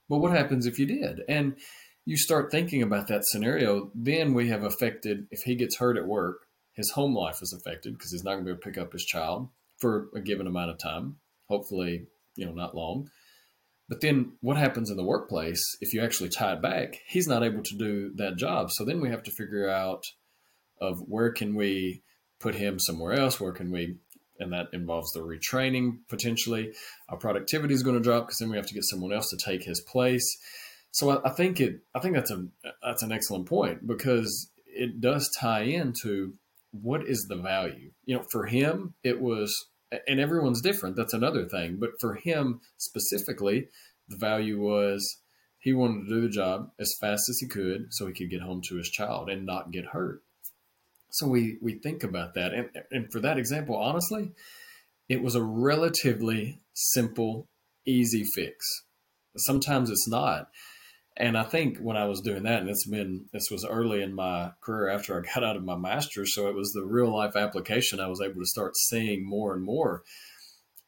But 0.08 0.18
what 0.18 0.32
happens 0.32 0.66
if 0.66 0.78
you 0.78 0.86
did? 0.86 1.22
And 1.28 1.56
you 2.04 2.16
start 2.16 2.50
thinking 2.50 2.82
about 2.82 3.08
that 3.08 3.24
scenario, 3.24 3.90
then 3.94 4.34
we 4.34 4.48
have 4.48 4.62
affected, 4.62 5.26
if 5.30 5.40
he 5.44 5.54
gets 5.54 5.78
hurt 5.78 5.96
at 5.96 6.06
work, 6.06 6.46
his 6.74 6.90
home 6.90 7.14
life 7.14 7.38
is 7.40 7.52
affected 7.52 7.94
because 7.94 8.12
he's 8.12 8.24
not 8.24 8.32
going 8.32 8.44
to 8.44 8.46
be 8.46 8.50
able 8.50 8.60
to 8.60 8.68
pick 8.68 8.78
up 8.78 8.92
his 8.92 9.04
child 9.04 9.48
for 9.80 10.08
a 10.14 10.20
given 10.20 10.46
amount 10.46 10.70
of 10.70 10.78
time. 10.78 11.16
Hopefully, 11.48 12.06
you 12.36 12.46
know, 12.46 12.52
not 12.52 12.74
long. 12.74 13.08
But 13.88 14.00
then 14.00 14.32
what 14.40 14.56
happens 14.56 14.90
in 14.90 14.96
the 14.96 15.04
workplace 15.04 15.62
if 15.80 15.92
you 15.92 16.02
actually 16.02 16.30
tie 16.30 16.54
it 16.54 16.62
back? 16.62 17.00
He's 17.06 17.28
not 17.28 17.42
able 17.42 17.62
to 17.62 17.76
do 17.76 18.12
that 18.16 18.36
job. 18.36 18.70
So 18.70 18.84
then 18.84 19.00
we 19.00 19.10
have 19.10 19.22
to 19.24 19.30
figure 19.30 19.68
out 19.68 20.04
of 20.80 20.98
where 21.06 21.32
can 21.32 21.54
we 21.54 22.02
put 22.40 22.54
him 22.54 22.78
somewhere 22.78 23.12
else? 23.12 23.38
Where 23.38 23.52
can 23.52 23.70
we 23.70 23.96
and 24.38 24.52
that 24.52 24.66
involves 24.72 25.12
the 25.12 25.20
retraining 25.20 25.98
potentially. 26.08 26.72
Our 27.08 27.16
productivity 27.16 27.74
is 27.74 27.82
going 27.82 27.96
to 27.96 28.02
drop 28.02 28.26
because 28.26 28.38
then 28.38 28.50
we 28.50 28.56
have 28.56 28.66
to 28.66 28.74
get 28.74 28.84
someone 28.84 29.12
else 29.12 29.30
to 29.30 29.36
take 29.36 29.62
his 29.62 29.80
place. 29.80 30.26
So 30.94 31.10
I, 31.10 31.28
I, 31.28 31.30
think 31.30 31.60
it 31.60 31.80
I 31.92 31.98
think 31.98 32.14
that's 32.14 32.30
a 32.30 32.46
that's 32.80 33.02
an 33.02 33.10
excellent 33.10 33.46
point 33.46 33.84
because 33.84 34.50
it 34.64 35.00
does 35.00 35.28
tie 35.40 35.62
into 35.62 36.34
what 36.70 37.04
is 37.04 37.26
the 37.28 37.36
value. 37.36 37.90
You 38.04 38.16
know, 38.16 38.24
for 38.30 38.46
him 38.46 38.94
it 39.02 39.20
was 39.20 39.52
and 40.06 40.20
everyone's 40.20 40.62
different. 40.62 40.94
That's 40.94 41.12
another 41.12 41.46
thing. 41.46 41.78
But 41.80 41.90
for 42.00 42.14
him 42.14 42.60
specifically, 42.78 43.68
the 44.08 44.16
value 44.16 44.60
was 44.60 45.18
he 45.58 45.72
wanted 45.72 46.04
to 46.04 46.14
do 46.14 46.20
the 46.20 46.28
job 46.28 46.70
as 46.78 46.94
fast 47.00 47.28
as 47.28 47.38
he 47.40 47.48
could 47.48 47.86
so 47.90 48.06
he 48.06 48.12
could 48.12 48.30
get 48.30 48.42
home 48.42 48.62
to 48.68 48.76
his 48.76 48.88
child 48.88 49.28
and 49.28 49.44
not 49.44 49.72
get 49.72 49.86
hurt. 49.86 50.22
So 51.10 51.26
we 51.26 51.58
we 51.60 51.74
think 51.74 52.04
about 52.04 52.34
that, 52.34 52.52
and 52.54 52.68
and 52.92 53.10
for 53.10 53.18
that 53.18 53.38
example, 53.38 53.76
honestly, 53.76 54.30
it 55.08 55.22
was 55.22 55.34
a 55.34 55.42
relatively 55.42 56.60
simple, 56.72 57.48
easy 57.84 58.22
fix. 58.36 58.64
Sometimes 59.36 59.90
it's 59.90 60.06
not. 60.08 60.50
And 61.16 61.38
I 61.38 61.44
think 61.44 61.78
when 61.78 61.96
I 61.96 62.06
was 62.06 62.20
doing 62.20 62.42
that, 62.42 62.60
and 62.60 62.68
it's 62.68 62.86
been, 62.86 63.26
this 63.32 63.48
was 63.50 63.64
early 63.64 64.02
in 64.02 64.14
my 64.14 64.50
career 64.60 64.88
after 64.88 65.16
I 65.16 65.34
got 65.34 65.44
out 65.44 65.56
of 65.56 65.64
my 65.64 65.76
master's. 65.76 66.34
So 66.34 66.48
it 66.48 66.56
was 66.56 66.72
the 66.72 66.82
real 66.82 67.14
life 67.14 67.36
application 67.36 68.00
I 68.00 68.08
was 68.08 68.20
able 68.20 68.40
to 68.40 68.46
start 68.46 68.76
seeing 68.76 69.24
more 69.24 69.54
and 69.54 69.62
more. 69.62 70.02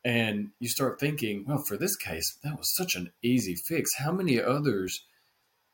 And 0.04 0.50
you 0.58 0.68
start 0.68 0.98
thinking, 0.98 1.44
well, 1.46 1.62
for 1.66 1.76
this 1.76 1.96
case, 1.96 2.38
that 2.42 2.56
was 2.58 2.74
such 2.74 2.96
an 2.96 3.12
easy 3.22 3.54
fix. 3.54 3.94
How 3.98 4.12
many 4.12 4.40
others 4.40 5.04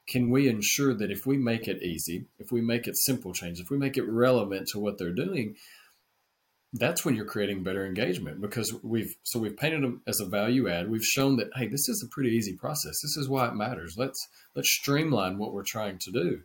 can 0.09 0.31
we 0.31 0.49
ensure 0.49 0.95
that 0.95 1.11
if 1.11 1.27
we 1.27 1.39
make 1.39 1.69
it 1.69 1.83
easy, 1.83 2.27
if 2.39 2.51
we 2.51 2.61
make 2.61 2.87
it 2.87 2.97
simple 2.97 3.33
change, 3.33 3.61
if 3.61 3.71
we 3.71 3.79
make 3.79 3.97
it 3.97 4.09
relevant 4.09 4.69
to 4.69 4.79
what 4.79 4.99
they're 4.99 5.15
doing, 5.15 5.57
that's 6.75 7.05
when 7.05 7.15
you're 7.15 7.27
creating 7.27 7.63
better 7.63 7.85
engagement 7.85 8.41
because 8.41 8.75
we've 8.83 9.15
so 9.25 9.39
we've 9.39 9.57
painted 9.57 9.83
them 9.83 10.01
as 10.07 10.21
a 10.21 10.27
value 10.27 10.71
add. 10.71 10.91
We've 10.91 11.05
shown 11.05 11.37
that 11.37 11.51
hey 11.55 11.67
this 11.67 11.89
is 11.89 12.03
a 12.03 12.09
pretty 12.09 12.31
easy 12.31 12.55
process. 12.55 13.01
This 13.03 13.17
is 13.17 13.29
why 13.29 13.49
it 13.49 13.55
matters. 13.55 13.97
Let's 13.99 14.27
let's 14.57 14.71
streamline 14.71 15.39
what 15.39 15.53
we're 15.53 15.65
trying 15.65 15.99
to 15.99 16.11
do. 16.11 16.41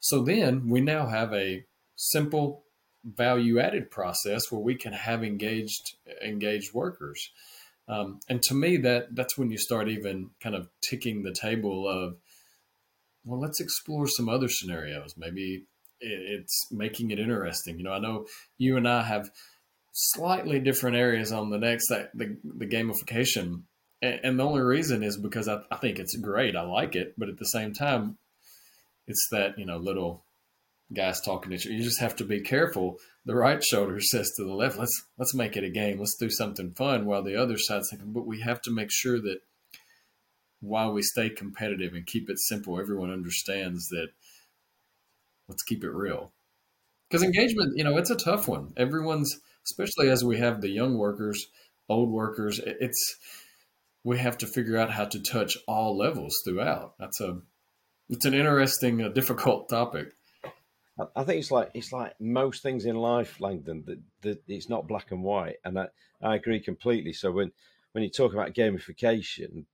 So 0.00 0.22
then 0.22 0.68
we 0.68 0.80
now 0.80 1.06
have 1.06 1.32
a 1.34 1.64
simple 1.96 2.64
value 3.04 3.60
added 3.60 3.90
process 3.90 4.50
where 4.50 4.60
we 4.60 4.76
can 4.76 4.94
have 4.94 5.22
engaged 5.22 5.96
engaged 6.24 6.72
workers. 6.72 7.30
Um, 7.88 8.20
and 8.28 8.42
to 8.44 8.54
me 8.54 8.78
that 8.78 9.14
that's 9.14 9.36
when 9.36 9.50
you 9.50 9.58
start 9.58 9.88
even 9.88 10.30
kind 10.40 10.54
of 10.54 10.68
ticking 10.80 11.22
the 11.22 11.34
table 11.34 11.86
of 11.86 12.16
well 13.26 13.40
let's 13.40 13.60
explore 13.60 14.08
some 14.08 14.30
other 14.30 14.48
scenarios. 14.48 15.16
Maybe 15.18 15.64
it's 16.00 16.66
making 16.72 17.10
it 17.10 17.18
interesting. 17.18 17.76
You 17.76 17.84
know 17.84 17.92
i 17.92 17.98
know 17.98 18.26
you 18.56 18.78
and 18.78 18.88
i 18.88 19.02
have 19.02 19.30
slightly 19.98 20.60
different 20.60 20.96
areas 20.96 21.32
on 21.32 21.48
the 21.48 21.58
next 21.58 21.88
that 21.88 22.10
the, 22.12 22.36
the 22.44 22.66
gamification 22.66 23.62
And, 24.02 24.20
and 24.22 24.38
the 24.38 24.44
only 24.44 24.60
reason 24.60 25.02
is 25.02 25.16
because 25.16 25.48
I, 25.48 25.62
I 25.70 25.76
think 25.76 25.98
it's 25.98 26.16
great. 26.16 26.54
I 26.54 26.62
like 26.62 26.94
it, 26.94 27.14
but 27.16 27.28
at 27.30 27.38
the 27.38 27.46
same 27.46 27.72
time, 27.72 28.18
it's 29.06 29.26
that 29.30 29.58
you 29.58 29.64
know 29.64 29.78
little 29.78 30.24
guys 30.92 31.20
talking 31.20 31.50
to 31.50 31.56
each 31.56 31.66
other. 31.66 31.74
You 31.74 31.82
just 31.82 32.00
have 32.00 32.14
to 32.16 32.24
be 32.24 32.40
careful. 32.40 32.98
The 33.24 33.34
right 33.34 33.62
shoulder 33.64 33.98
says 34.00 34.30
to 34.36 34.44
the 34.44 34.52
left, 34.52 34.78
"Let's 34.78 35.04
let's 35.18 35.34
make 35.34 35.56
it 35.56 35.64
a 35.64 35.70
game. 35.70 35.98
Let's 35.98 36.16
do 36.18 36.28
something 36.30 36.72
fun." 36.72 37.06
While 37.06 37.22
the 37.22 37.36
other 37.36 37.56
side's 37.56 37.88
thinking, 37.90 38.12
"But 38.12 38.26
we 38.26 38.40
have 38.42 38.60
to 38.62 38.70
make 38.70 38.90
sure 38.90 39.18
that 39.20 39.38
while 40.60 40.92
we 40.92 41.02
stay 41.02 41.30
competitive 41.30 41.94
and 41.94 42.06
keep 42.06 42.28
it 42.28 42.38
simple, 42.38 42.78
everyone 42.78 43.10
understands 43.10 43.88
that. 43.88 44.08
Let's 45.48 45.62
keep 45.62 45.84
it 45.84 45.90
real." 45.90 46.32
Because 47.08 47.22
engagement, 47.22 47.76
you 47.76 47.84
know, 47.84 47.96
it's 47.96 48.10
a 48.10 48.16
tough 48.16 48.48
one. 48.48 48.72
Everyone's, 48.76 49.40
especially 49.66 50.10
as 50.10 50.24
we 50.24 50.38
have 50.38 50.60
the 50.60 50.70
young 50.70 50.96
workers, 50.96 51.46
old 51.88 52.10
workers. 52.10 52.60
It's 52.64 53.16
we 54.04 54.18
have 54.18 54.38
to 54.38 54.46
figure 54.46 54.78
out 54.78 54.92
how 54.92 55.04
to 55.06 55.20
touch 55.20 55.58
all 55.66 55.96
levels 55.96 56.34
throughout. 56.44 56.94
That's 56.98 57.20
a 57.20 57.40
it's 58.08 58.24
an 58.24 58.34
interesting, 58.34 59.02
uh, 59.02 59.08
difficult 59.08 59.68
topic. 59.68 60.12
I 61.14 61.24
think 61.24 61.40
it's 61.40 61.50
like 61.50 61.70
it's 61.74 61.92
like 61.92 62.18
most 62.20 62.62
things 62.62 62.86
in 62.86 62.96
life, 62.96 63.40
Langdon. 63.40 63.84
That, 63.86 64.00
that 64.22 64.42
it's 64.48 64.68
not 64.68 64.88
black 64.88 65.10
and 65.10 65.22
white, 65.22 65.56
and 65.64 65.78
I, 65.78 65.88
I 66.22 66.36
agree 66.36 66.60
completely. 66.60 67.12
So 67.12 67.32
when 67.32 67.52
when 67.92 68.02
you 68.02 68.10
talk 68.10 68.32
about 68.32 68.54
gamification, 68.54 69.64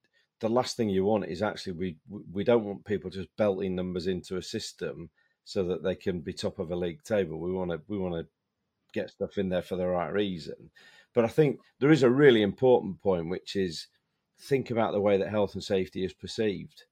the 0.40 0.48
last 0.48 0.76
thing 0.76 0.88
you 0.88 1.05
want 1.05 1.26
is 1.26 1.42
actually 1.42 1.74
we 1.74 1.96
we 2.33 2.42
don't 2.42 2.64
want 2.64 2.85
people 2.85 3.11
just 3.11 3.28
belting 3.37 3.76
numbers 3.76 4.09
into 4.09 4.37
a 4.37 4.42
system 4.42 5.11
so 5.44 5.64
that 5.64 5.83
they 5.83 5.94
can 5.94 6.20
be 6.20 6.33
top 6.33 6.59
of 6.59 6.70
a 6.70 6.76
league 6.76 7.05
table. 7.05 7.38
We 7.38 7.52
want 7.52 7.70
to 7.70 7.81
we 7.87 7.98
want 7.98 8.14
to 8.14 8.26
get 8.92 9.11
stuff 9.11 9.38
in 9.38 9.48
there 9.48 9.62
for 9.62 9.76
the 9.76 9.87
right 9.87 10.12
reason. 10.12 10.70
But 11.14 11.24
I 11.24 11.28
think 11.28 11.61
there 11.78 11.90
is 11.90 12.02
a 12.02 12.11
really 12.11 12.42
important 12.42 13.00
point, 13.00 13.28
which 13.28 13.57
is 13.57 13.87
think 14.40 14.70
about 14.70 14.92
the 14.92 15.00
way 15.00 15.18
that 15.18 15.28
health 15.31 15.55
and 15.55 15.62
safety 15.62 16.05
is 16.05 16.12
perceived, 16.12 16.85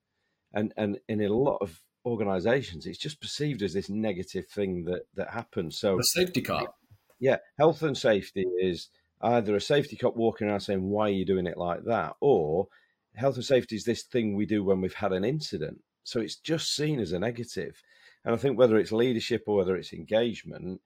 and 0.52 0.72
and, 0.76 0.98
in 1.08 1.20
a 1.22 1.28
lot 1.28 1.58
of 1.60 1.80
organizations, 2.04 2.86
it's 2.86 2.98
just 2.98 3.20
perceived 3.20 3.62
as 3.62 3.72
this 3.72 3.88
negative 3.88 4.46
thing 4.46 4.84
that 4.84 5.02
that 5.14 5.30
happens. 5.30 5.78
So 5.78 5.96
the 5.96 6.02
safety 6.02 6.42
cop. 6.42 6.76
Yeah, 7.18 7.36
health 7.58 7.82
and 7.82 7.96
safety 7.96 8.44
is 8.60 8.88
either 9.22 9.54
a 9.54 9.60
safety 9.60 9.96
cop 9.96 10.16
walking 10.16 10.48
around 10.48 10.60
saying, 10.60 10.82
"Why 10.82 11.08
are 11.08 11.12
you 11.12 11.24
doing 11.24 11.46
it 11.46 11.58
like 11.58 11.84
that?" 11.84 12.14
or 12.20 12.68
health 13.16 13.36
and 13.36 13.44
safety 13.44 13.76
is 13.76 13.84
this 13.84 14.04
thing 14.04 14.34
we 14.34 14.46
do 14.46 14.62
when 14.62 14.80
we've 14.80 14.94
had 14.94 15.12
an 15.12 15.24
incident. 15.24 15.82
So 16.04 16.20
it's 16.20 16.36
just 16.36 16.74
seen 16.74 17.00
as 17.00 17.12
a 17.12 17.18
negative. 17.18 17.82
And 18.24 18.34
I 18.34 18.38
think 18.38 18.58
whether 18.58 18.78
it's 18.78 18.92
leadership 18.92 19.44
or 19.46 19.56
whether 19.56 19.76
it's 19.76 19.92
engagement, 19.92 20.80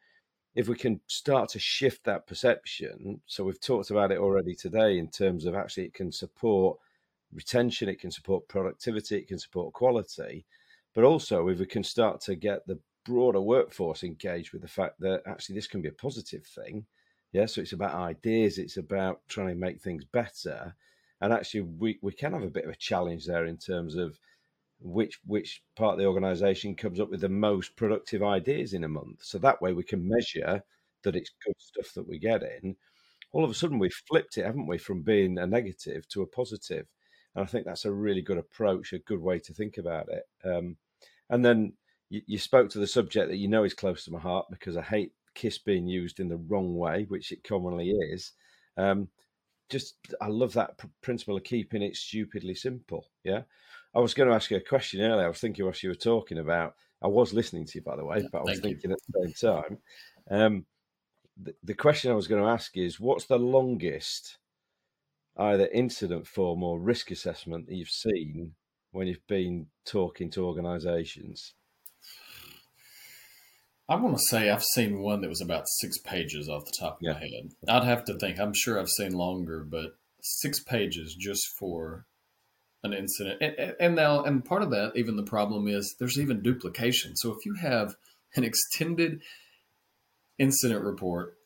if 0.54 0.68
we 0.68 0.76
can 0.76 1.00
start 1.06 1.48
to 1.50 1.58
shift 1.58 2.04
that 2.04 2.26
perception, 2.26 3.20
so 3.26 3.44
we've 3.44 3.60
talked 3.60 3.90
about 3.90 4.12
it 4.12 4.18
already 4.18 4.54
today 4.54 4.98
in 4.98 5.08
terms 5.08 5.44
of 5.46 5.54
actually 5.54 5.84
it 5.84 5.94
can 5.94 6.12
support 6.12 6.78
retention, 7.32 7.88
it 7.88 8.00
can 8.00 8.10
support 8.10 8.46
productivity, 8.48 9.16
it 9.16 9.28
can 9.28 9.38
support 9.38 9.72
quality 9.72 10.44
but 10.94 11.04
also, 11.04 11.48
if 11.48 11.58
we 11.58 11.66
can 11.66 11.82
start 11.84 12.20
to 12.22 12.36
get 12.36 12.66
the 12.66 12.78
broader 13.04 13.40
workforce 13.40 14.04
engaged 14.04 14.52
with 14.52 14.62
the 14.62 14.68
fact 14.68 14.98
that 15.00 15.22
actually 15.26 15.56
this 15.56 15.66
can 15.66 15.82
be 15.82 15.88
a 15.88 15.92
positive 15.92 16.46
thing, 16.46 16.86
yeah. 17.32 17.46
So 17.46 17.60
it's 17.60 17.72
about 17.72 17.94
ideas, 17.94 18.58
it's 18.58 18.76
about 18.76 19.20
trying 19.28 19.48
to 19.48 19.54
make 19.56 19.80
things 19.80 20.04
better, 20.04 20.74
and 21.20 21.32
actually 21.32 21.62
we 21.62 21.98
we 22.00 22.12
can 22.12 22.32
have 22.32 22.44
a 22.44 22.50
bit 22.50 22.64
of 22.64 22.70
a 22.70 22.76
challenge 22.76 23.26
there 23.26 23.46
in 23.46 23.58
terms 23.58 23.96
of 23.96 24.18
which 24.84 25.18
which 25.24 25.62
part 25.76 25.94
of 25.94 25.98
the 25.98 26.06
organisation 26.06 26.76
comes 26.76 27.00
up 27.00 27.10
with 27.10 27.22
the 27.22 27.28
most 27.28 27.74
productive 27.74 28.22
ideas 28.22 28.74
in 28.74 28.84
a 28.84 28.88
month. 28.88 29.22
So 29.22 29.38
that 29.38 29.60
way 29.62 29.72
we 29.72 29.82
can 29.82 30.06
measure 30.06 30.62
that 31.02 31.16
it's 31.16 31.30
good 31.44 31.54
stuff 31.58 31.92
that 31.94 32.06
we 32.06 32.18
get 32.18 32.42
in. 32.42 32.76
All 33.32 33.44
of 33.44 33.50
a 33.50 33.54
sudden 33.54 33.78
we've 33.78 34.02
flipped 34.08 34.36
it, 34.36 34.44
haven't 34.44 34.66
we, 34.66 34.78
from 34.78 35.02
being 35.02 35.38
a 35.38 35.46
negative 35.46 36.06
to 36.10 36.22
a 36.22 36.26
positive. 36.26 36.86
And 37.34 37.42
I 37.42 37.46
think 37.46 37.64
that's 37.64 37.86
a 37.86 37.92
really 37.92 38.22
good 38.22 38.38
approach, 38.38 38.92
a 38.92 38.98
good 38.98 39.20
way 39.20 39.38
to 39.40 39.54
think 39.54 39.78
about 39.78 40.08
it. 40.08 40.24
Um, 40.44 40.76
and 41.30 41.44
then 41.44 41.72
you, 42.10 42.20
you, 42.26 42.38
spoke 42.38 42.70
to 42.70 42.78
the 42.78 42.86
subject 42.86 43.28
that 43.28 43.38
you 43.38 43.48
know 43.48 43.64
is 43.64 43.74
close 43.74 44.04
to 44.04 44.12
my 44.12 44.20
heart 44.20 44.46
because 44.50 44.76
I 44.76 44.82
hate 44.82 45.12
kiss 45.34 45.58
being 45.58 45.88
used 45.88 46.20
in 46.20 46.28
the 46.28 46.36
wrong 46.36 46.76
way, 46.76 47.06
which 47.08 47.32
it 47.32 47.42
commonly 47.42 47.90
is. 47.90 48.32
Um, 48.76 49.08
just 49.70 49.96
I 50.20 50.28
love 50.28 50.52
that 50.52 50.78
pr- 50.78 50.86
principle 51.02 51.36
of 51.36 51.44
keeping 51.44 51.82
it 51.82 51.96
stupidly 51.96 52.54
simple. 52.54 53.06
Yeah, 53.24 53.42
I 53.94 54.00
was 54.00 54.14
going 54.14 54.28
to 54.28 54.34
ask 54.34 54.50
you 54.50 54.56
a 54.56 54.60
question 54.60 55.00
earlier. 55.00 55.26
I 55.26 55.28
was 55.28 55.38
thinking 55.38 55.64
what 55.64 55.82
you 55.82 55.88
were 55.88 55.94
talking 55.94 56.38
about. 56.38 56.74
I 57.02 57.08
was 57.08 57.32
listening 57.32 57.66
to 57.66 57.78
you, 57.78 57.82
by 57.82 57.96
the 57.96 58.04
way, 58.04 58.20
yeah, 58.20 58.28
but 58.32 58.38
I 58.38 58.44
was 58.44 58.60
thinking 58.60 58.90
you. 58.90 58.96
at 58.96 58.98
the 59.08 59.32
same 59.32 59.50
time. 59.50 59.78
Um, 60.30 60.66
the, 61.40 61.54
the 61.62 61.74
question 61.74 62.10
I 62.10 62.14
was 62.14 62.26
going 62.26 62.42
to 62.42 62.48
ask 62.48 62.76
is, 62.76 62.98
what's 62.98 63.26
the 63.26 63.38
longest 63.38 64.38
either 65.36 65.68
incident 65.68 66.26
form 66.26 66.62
or 66.62 66.78
risk 66.78 67.10
assessment 67.10 67.66
that 67.66 67.74
you've 67.74 67.88
seen 67.88 68.54
when 68.92 69.06
you've 69.06 69.26
been 69.26 69.66
talking 69.84 70.30
to 70.30 70.46
organisations? 70.46 71.54
I 73.88 73.96
want 73.96 74.16
to 74.16 74.22
say 74.30 74.48
I've 74.48 74.64
seen 74.64 75.00
one 75.00 75.20
that 75.20 75.28
was 75.28 75.42
about 75.42 75.68
six 75.80 75.98
pages 75.98 76.48
off 76.48 76.64
the 76.64 76.72
top 76.80 76.94
of 76.94 76.98
yeah. 77.02 77.12
my 77.12 77.18
head. 77.18 77.50
I'd 77.68 77.84
have 77.84 78.04
to 78.06 78.18
think. 78.18 78.40
I'm 78.40 78.54
sure 78.54 78.80
I've 78.80 78.88
seen 78.88 79.12
longer, 79.12 79.62
but 79.62 79.96
six 80.22 80.60
pages 80.60 81.14
just 81.14 81.46
for 81.58 82.06
an 82.84 82.92
incident. 82.92 83.42
And, 83.42 83.74
and 83.80 83.94
now, 83.96 84.22
and 84.22 84.44
part 84.44 84.62
of 84.62 84.70
that, 84.70 84.92
even 84.94 85.16
the 85.16 85.24
problem 85.24 85.66
is 85.66 85.96
there's 85.98 86.18
even 86.18 86.42
duplication. 86.42 87.16
So 87.16 87.30
if 87.30 87.44
you 87.44 87.54
have 87.54 87.96
an 88.36 88.44
extended 88.44 89.22
incident 90.38 90.84
report 90.84 91.36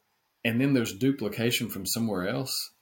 and 0.45 0.61
then 0.61 0.75
there's 0.75 0.93
duplication 0.93 1.69
from 1.69 1.87
somewhere 1.87 2.29
else, 2.29 2.73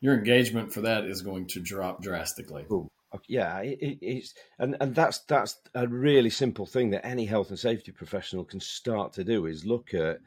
your 0.00 0.14
engagement 0.14 0.72
for 0.72 0.82
that 0.82 1.04
is 1.04 1.22
going 1.22 1.48
to 1.48 1.60
drop 1.60 2.02
drastically. 2.02 2.64
Ooh, 2.70 2.88
yeah, 3.28 3.60
it, 3.60 3.98
it's 4.00 4.34
and 4.58 4.76
and 4.80 4.94
that's 4.94 5.20
that's 5.20 5.56
a 5.74 5.88
really 5.88 6.30
simple 6.30 6.66
thing 6.66 6.90
that 6.90 7.04
any 7.04 7.24
health 7.24 7.48
and 7.48 7.58
safety 7.58 7.92
professional 7.92 8.44
can 8.44 8.60
start 8.60 9.14
to 9.14 9.24
do 9.24 9.46
is 9.46 9.64
look 9.64 9.94
at 9.94 10.20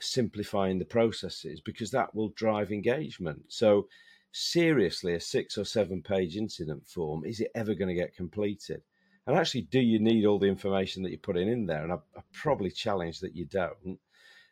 simplifying 0.00 0.78
the 0.78 0.84
processes 0.84 1.60
because 1.60 1.92
that 1.92 2.14
will 2.14 2.28
drive 2.30 2.72
engagement. 2.72 3.44
So 3.48 3.88
seriously, 4.36 5.14
a 5.14 5.20
six 5.20 5.56
or 5.58 5.64
seven 5.64 6.02
page 6.02 6.36
incident 6.36 6.86
form 6.86 7.24
is 7.24 7.40
it 7.40 7.50
ever 7.54 7.74
going 7.74 7.88
to 7.88 8.00
get 8.00 8.16
completed? 8.16 8.82
And 9.26 9.36
actually, 9.36 9.62
do 9.62 9.80
you 9.80 9.98
need 9.98 10.24
all 10.24 10.38
the 10.38 10.46
information 10.46 11.02
that 11.02 11.10
you're 11.10 11.18
putting 11.18 11.48
in 11.48 11.66
there? 11.66 11.82
And 11.82 11.92
I, 11.92 11.96
I 12.16 12.20
probably 12.32 12.70
challenge 12.70 13.20
that 13.20 13.34
you 13.34 13.44
don't. 13.44 13.98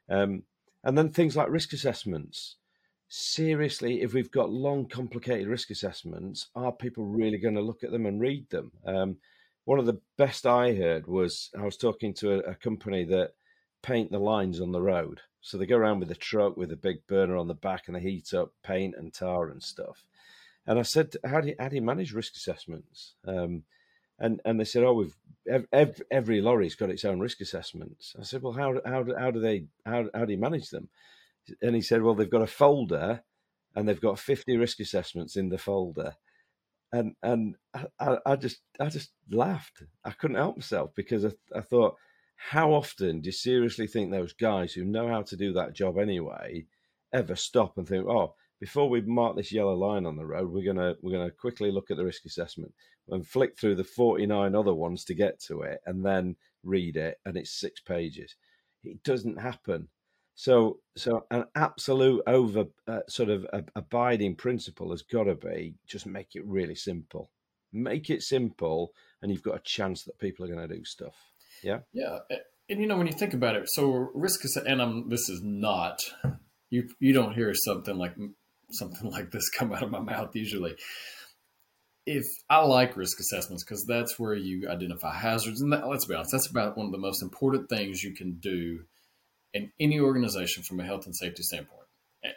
Um, 0.08 0.42
and 0.82 0.98
then 0.98 1.10
things 1.10 1.36
like 1.36 1.48
risk 1.48 1.72
assessments 1.72 2.56
seriously, 3.08 4.02
if 4.02 4.12
we've 4.12 4.30
got 4.30 4.50
long, 4.50 4.86
complicated 4.88 5.46
risk 5.46 5.70
assessments, 5.70 6.48
are 6.56 6.72
people 6.72 7.04
really 7.04 7.38
going 7.38 7.54
to 7.54 7.60
look 7.60 7.84
at 7.84 7.92
them 7.92 8.06
and 8.06 8.20
read 8.20 8.50
them? 8.50 8.72
Um, 8.84 9.16
one 9.64 9.78
of 9.78 9.86
the 9.86 10.00
best 10.16 10.46
I 10.46 10.74
heard 10.74 11.06
was 11.06 11.50
I 11.56 11.62
was 11.62 11.76
talking 11.76 12.12
to 12.14 12.34
a, 12.34 12.38
a, 12.50 12.54
company 12.54 13.04
that 13.04 13.32
paint 13.84 14.10
the 14.10 14.18
lines 14.18 14.60
on 14.60 14.72
the 14.72 14.82
road. 14.82 15.20
So 15.40 15.58
they 15.58 15.66
go 15.66 15.76
around 15.76 16.00
with 16.00 16.10
a 16.10 16.16
truck 16.16 16.56
with 16.56 16.72
a 16.72 16.76
big 16.76 17.06
burner 17.06 17.36
on 17.36 17.48
the 17.48 17.54
back 17.54 17.84
and 17.86 17.96
they 17.96 18.00
heat 18.00 18.32
up 18.32 18.52
paint 18.62 18.94
and 18.96 19.12
tar 19.12 19.48
and 19.48 19.62
stuff. 19.62 20.04
And 20.66 20.78
I 20.78 20.82
said, 20.82 21.14
"How 21.24 21.40
do 21.40 21.48
you, 21.48 21.54
how 21.58 21.68
do 21.68 21.76
you 21.76 21.82
manage 21.82 22.12
risk 22.12 22.34
assessments?" 22.36 23.14
Um, 23.26 23.64
and 24.18 24.40
and 24.44 24.58
they 24.58 24.64
said, 24.64 24.84
"Oh, 24.84 24.94
we've 24.94 25.16
every, 25.72 26.04
every 26.10 26.40
lorry's 26.40 26.74
got 26.74 26.90
its 26.90 27.04
own 27.04 27.20
risk 27.20 27.40
assessments." 27.42 28.16
I 28.18 28.22
said, 28.22 28.42
"Well, 28.42 28.54
how 28.54 28.80
how 28.86 29.04
how 29.18 29.30
do 29.30 29.40
they 29.40 29.66
how 29.84 30.06
how 30.14 30.24
do 30.24 30.32
you 30.32 30.38
manage 30.38 30.70
them?" 30.70 30.88
and 31.62 31.74
he 31.74 31.80
said, 31.80 32.02
well, 32.02 32.14
they've 32.14 32.30
got 32.30 32.42
a 32.42 32.46
folder 32.46 33.22
and 33.74 33.88
they've 33.88 34.00
got 34.00 34.18
50 34.18 34.56
risk 34.56 34.80
assessments 34.80 35.36
in 35.36 35.48
the 35.48 35.58
folder. 35.58 36.14
And 36.92 37.16
and 37.22 37.56
I, 37.98 38.18
I 38.24 38.36
just 38.36 38.60
I 38.78 38.88
just 38.88 39.10
laughed. 39.30 39.82
I 40.04 40.12
couldn't 40.12 40.36
help 40.36 40.56
myself 40.56 40.92
because 40.94 41.24
I, 41.24 41.32
I 41.54 41.60
thought, 41.60 41.96
how 42.50 42.74
often 42.74 43.22
do 43.22 43.28
you 43.28 43.32
seriously 43.32 43.86
think 43.86 44.10
those 44.10 44.34
guys 44.34 44.74
who 44.74 44.84
know 44.84 45.08
how 45.08 45.22
to 45.22 45.34
do 45.34 45.54
that 45.54 45.72
job 45.72 45.96
anyway 45.98 46.66
ever 47.10 47.34
stop 47.34 47.78
and 47.78 47.88
think, 47.88 48.06
oh, 48.06 48.34
before 48.60 48.90
we 48.90 49.00
mark 49.00 49.34
this 49.34 49.50
yellow 49.50 49.74
line 49.74 50.04
on 50.04 50.16
the 50.16 50.26
road, 50.26 50.50
we're 50.50 50.64
gonna 50.64 50.94
we're 51.00 51.16
gonna 51.16 51.30
quickly 51.30 51.70
look 51.70 51.90
at 51.90 51.96
the 51.96 52.04
risk 52.04 52.26
assessment 52.26 52.72
and 53.08 53.26
flick 53.26 53.58
through 53.58 53.74
the 53.76 53.84
49 53.84 54.54
other 54.54 54.74
ones 54.74 55.04
to 55.06 55.14
get 55.14 55.40
to 55.40 55.62
it 55.62 55.80
and 55.86 56.04
then 56.04 56.36
read 56.62 56.98
it 56.98 57.18
and 57.24 57.38
it's 57.38 57.50
six 57.50 57.80
pages. 57.80 58.36
It 58.82 59.02
doesn't 59.02 59.40
happen. 59.40 59.88
So, 60.34 60.80
so 60.96 61.24
an 61.30 61.46
absolute 61.54 62.22
over 62.26 62.66
uh, 62.86 63.00
sort 63.08 63.30
of 63.30 63.46
abiding 63.74 64.36
principle 64.36 64.90
has 64.90 65.00
got 65.00 65.24
to 65.24 65.34
be 65.34 65.76
just 65.86 66.04
make 66.04 66.34
it 66.34 66.44
really 66.44 66.74
simple. 66.74 67.30
Make 67.72 68.10
it 68.10 68.22
simple, 68.22 68.92
and 69.22 69.32
you've 69.32 69.42
got 69.42 69.56
a 69.56 69.62
chance 69.62 70.02
that 70.04 70.18
people 70.18 70.44
are 70.44 70.54
going 70.54 70.68
to 70.68 70.76
do 70.76 70.84
stuff. 70.84 71.14
Yeah, 71.64 71.78
yeah. 71.92 72.18
And 72.68 72.80
you 72.80 72.86
know 72.86 72.96
when 72.96 73.06
you 73.06 73.12
think 73.12 73.34
about 73.34 73.56
it, 73.56 73.68
so 73.70 74.10
risk 74.14 74.44
is, 74.44 74.56
and 74.56 74.80
I'm, 74.80 75.08
this 75.08 75.28
is 75.28 75.40
not 75.42 76.00
you. 76.70 76.88
You 77.00 77.12
don't 77.12 77.34
hear 77.34 77.52
something 77.54 77.96
like 77.96 78.14
something 78.70 79.10
like 79.10 79.30
this 79.30 79.48
come 79.48 79.72
out 79.72 79.82
of 79.82 79.90
my 79.90 80.00
mouth 80.00 80.34
usually. 80.34 80.76
If 82.06 82.24
I 82.50 82.58
like 82.60 82.98
risk 82.98 83.18
assessments 83.18 83.64
because 83.64 83.86
that's 83.86 84.18
where 84.18 84.34
you 84.34 84.68
identify 84.68 85.14
hazards, 85.14 85.62
and 85.62 85.72
that, 85.72 85.88
let's 85.88 86.04
be 86.04 86.14
honest, 86.14 86.32
that's 86.32 86.50
about 86.50 86.76
one 86.76 86.86
of 86.86 86.92
the 86.92 86.98
most 86.98 87.22
important 87.22 87.70
things 87.70 88.02
you 88.02 88.14
can 88.14 88.34
do 88.40 88.80
in 89.54 89.72
any 89.80 90.00
organization 90.00 90.62
from 90.64 90.80
a 90.80 90.84
health 90.84 91.06
and 91.06 91.16
safety 91.16 91.42
standpoint. 91.42 91.80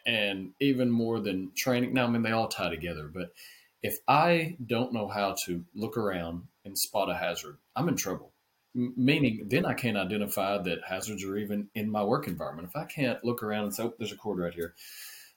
and 0.06 0.52
even 0.62 0.90
more 0.90 1.20
than 1.20 1.52
training. 1.56 1.94
Now, 1.94 2.06
I 2.06 2.10
mean, 2.10 2.22
they 2.22 2.32
all 2.32 2.48
tie 2.48 2.70
together, 2.70 3.10
but 3.13 3.32
if 3.84 3.98
I 4.08 4.58
don't 4.66 4.94
know 4.94 5.08
how 5.08 5.36
to 5.46 5.63
look 5.76 5.98
around 5.98 6.44
and 6.63 6.78
spot 6.78 7.10
a 7.10 7.16
hazard, 7.16 7.58
I'm 7.76 7.90
in 7.90 7.96
trouble. 7.96 8.34
Meaning, 8.78 9.48
then 9.50 9.66
I 9.66 9.74
can't 9.74 9.98
identify 9.98 10.60
that 10.60 10.84
hazards 10.88 11.24
are 11.24 11.38
even 11.38 11.70
in 11.74 11.90
my 11.90 12.04
work 12.04 12.28
environment. 12.28 12.68
If 12.68 12.76
I 12.76 12.86
can't 12.86 13.24
look 13.24 13.42
around 13.42 13.63
and 13.63 13.76
say, 13.76 13.84
oh, 13.84 13.94
there's 13.98 14.12
a 14.12 14.18
cord 14.18 14.38
right 14.38 14.54
here. 14.54 14.76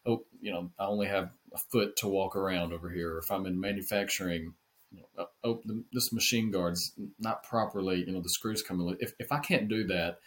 Oh, 0.05 0.25
you 0.41 0.53
know, 0.53 0.71
I 0.79 0.87
only 0.87 1.07
have 1.07 1.31
a 1.55 1.59
foot 1.73 1.97
to 1.97 2.09
walk 2.09 2.37
around 2.37 2.73
over 2.73 2.91
here. 2.91 3.15
Or 3.15 3.19
if 3.19 3.31
I'm 3.31 3.47
in 3.47 3.59
manufacturing, 3.59 4.55
you 4.91 5.01
know, 5.01 5.07
oh, 5.19 5.27
oh 5.43 5.63
the, 5.65 5.83
this 5.93 6.13
machine 6.13 6.51
guard's 6.51 6.93
not 7.19 7.43
properly, 7.43 8.05
you 8.07 8.13
know, 8.13 8.21
the 8.21 8.29
screws 8.29 8.63
coming. 8.63 8.95
If, 9.01 9.15
if 9.19 9.33
I 9.33 9.39
can't 9.39 9.69
do 9.69 9.87
that, 9.87 10.19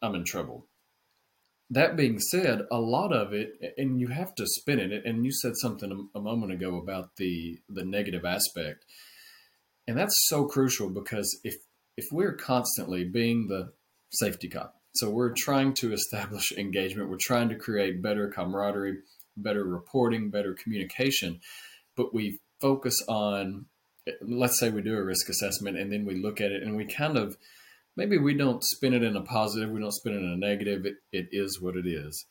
I'm 0.00 0.14
in 0.14 0.24
trouble 0.24 0.66
that 1.70 1.96
being 1.96 2.18
said, 2.18 2.62
a 2.70 2.80
lot 2.80 3.12
of 3.12 3.32
it, 3.32 3.74
and 3.78 4.00
you 4.00 4.08
have 4.08 4.34
to 4.34 4.46
spin 4.46 4.80
it. 4.80 5.04
And 5.06 5.24
you 5.24 5.30
said 5.32 5.52
something 5.56 6.08
a 6.14 6.20
moment 6.20 6.52
ago 6.52 6.76
about 6.76 7.16
the 7.16 7.60
the 7.68 7.84
negative 7.84 8.24
aspect, 8.24 8.84
and 9.86 9.96
that's 9.96 10.26
so 10.28 10.46
crucial 10.46 10.90
because 10.90 11.38
if 11.44 11.54
if 12.00 12.06
we're 12.10 12.34
constantly 12.34 13.04
being 13.04 13.48
the 13.48 13.72
safety 14.10 14.48
cop, 14.48 14.74
so 14.94 15.10
we're 15.10 15.34
trying 15.36 15.74
to 15.74 15.92
establish 15.92 16.50
engagement, 16.58 17.10
we're 17.10 17.18
trying 17.20 17.50
to 17.50 17.56
create 17.56 18.02
better 18.02 18.28
camaraderie, 18.28 18.98
better 19.36 19.64
reporting, 19.64 20.30
better 20.30 20.54
communication, 20.54 21.40
but 21.96 22.14
we 22.14 22.40
focus 22.58 22.96
on, 23.06 23.66
let's 24.22 24.58
say 24.58 24.70
we 24.70 24.80
do 24.80 24.96
a 24.96 25.04
risk 25.04 25.28
assessment 25.28 25.76
and 25.76 25.92
then 25.92 26.06
we 26.06 26.14
look 26.14 26.40
at 26.40 26.52
it 26.52 26.62
and 26.62 26.74
we 26.74 26.86
kind 26.86 27.18
of 27.18 27.36
maybe 27.96 28.16
we 28.16 28.32
don't 28.32 28.64
spin 28.64 28.94
it 28.94 29.02
in 29.02 29.14
a 29.14 29.22
positive, 29.22 29.68
we 29.68 29.80
don't 29.80 29.92
spin 29.92 30.14
it 30.14 30.20
in 30.20 30.32
a 30.32 30.36
negative. 30.36 30.86
It, 30.86 30.94
it 31.12 31.28
is 31.32 31.60
what 31.60 31.76
it 31.76 31.86
is. 31.86 32.24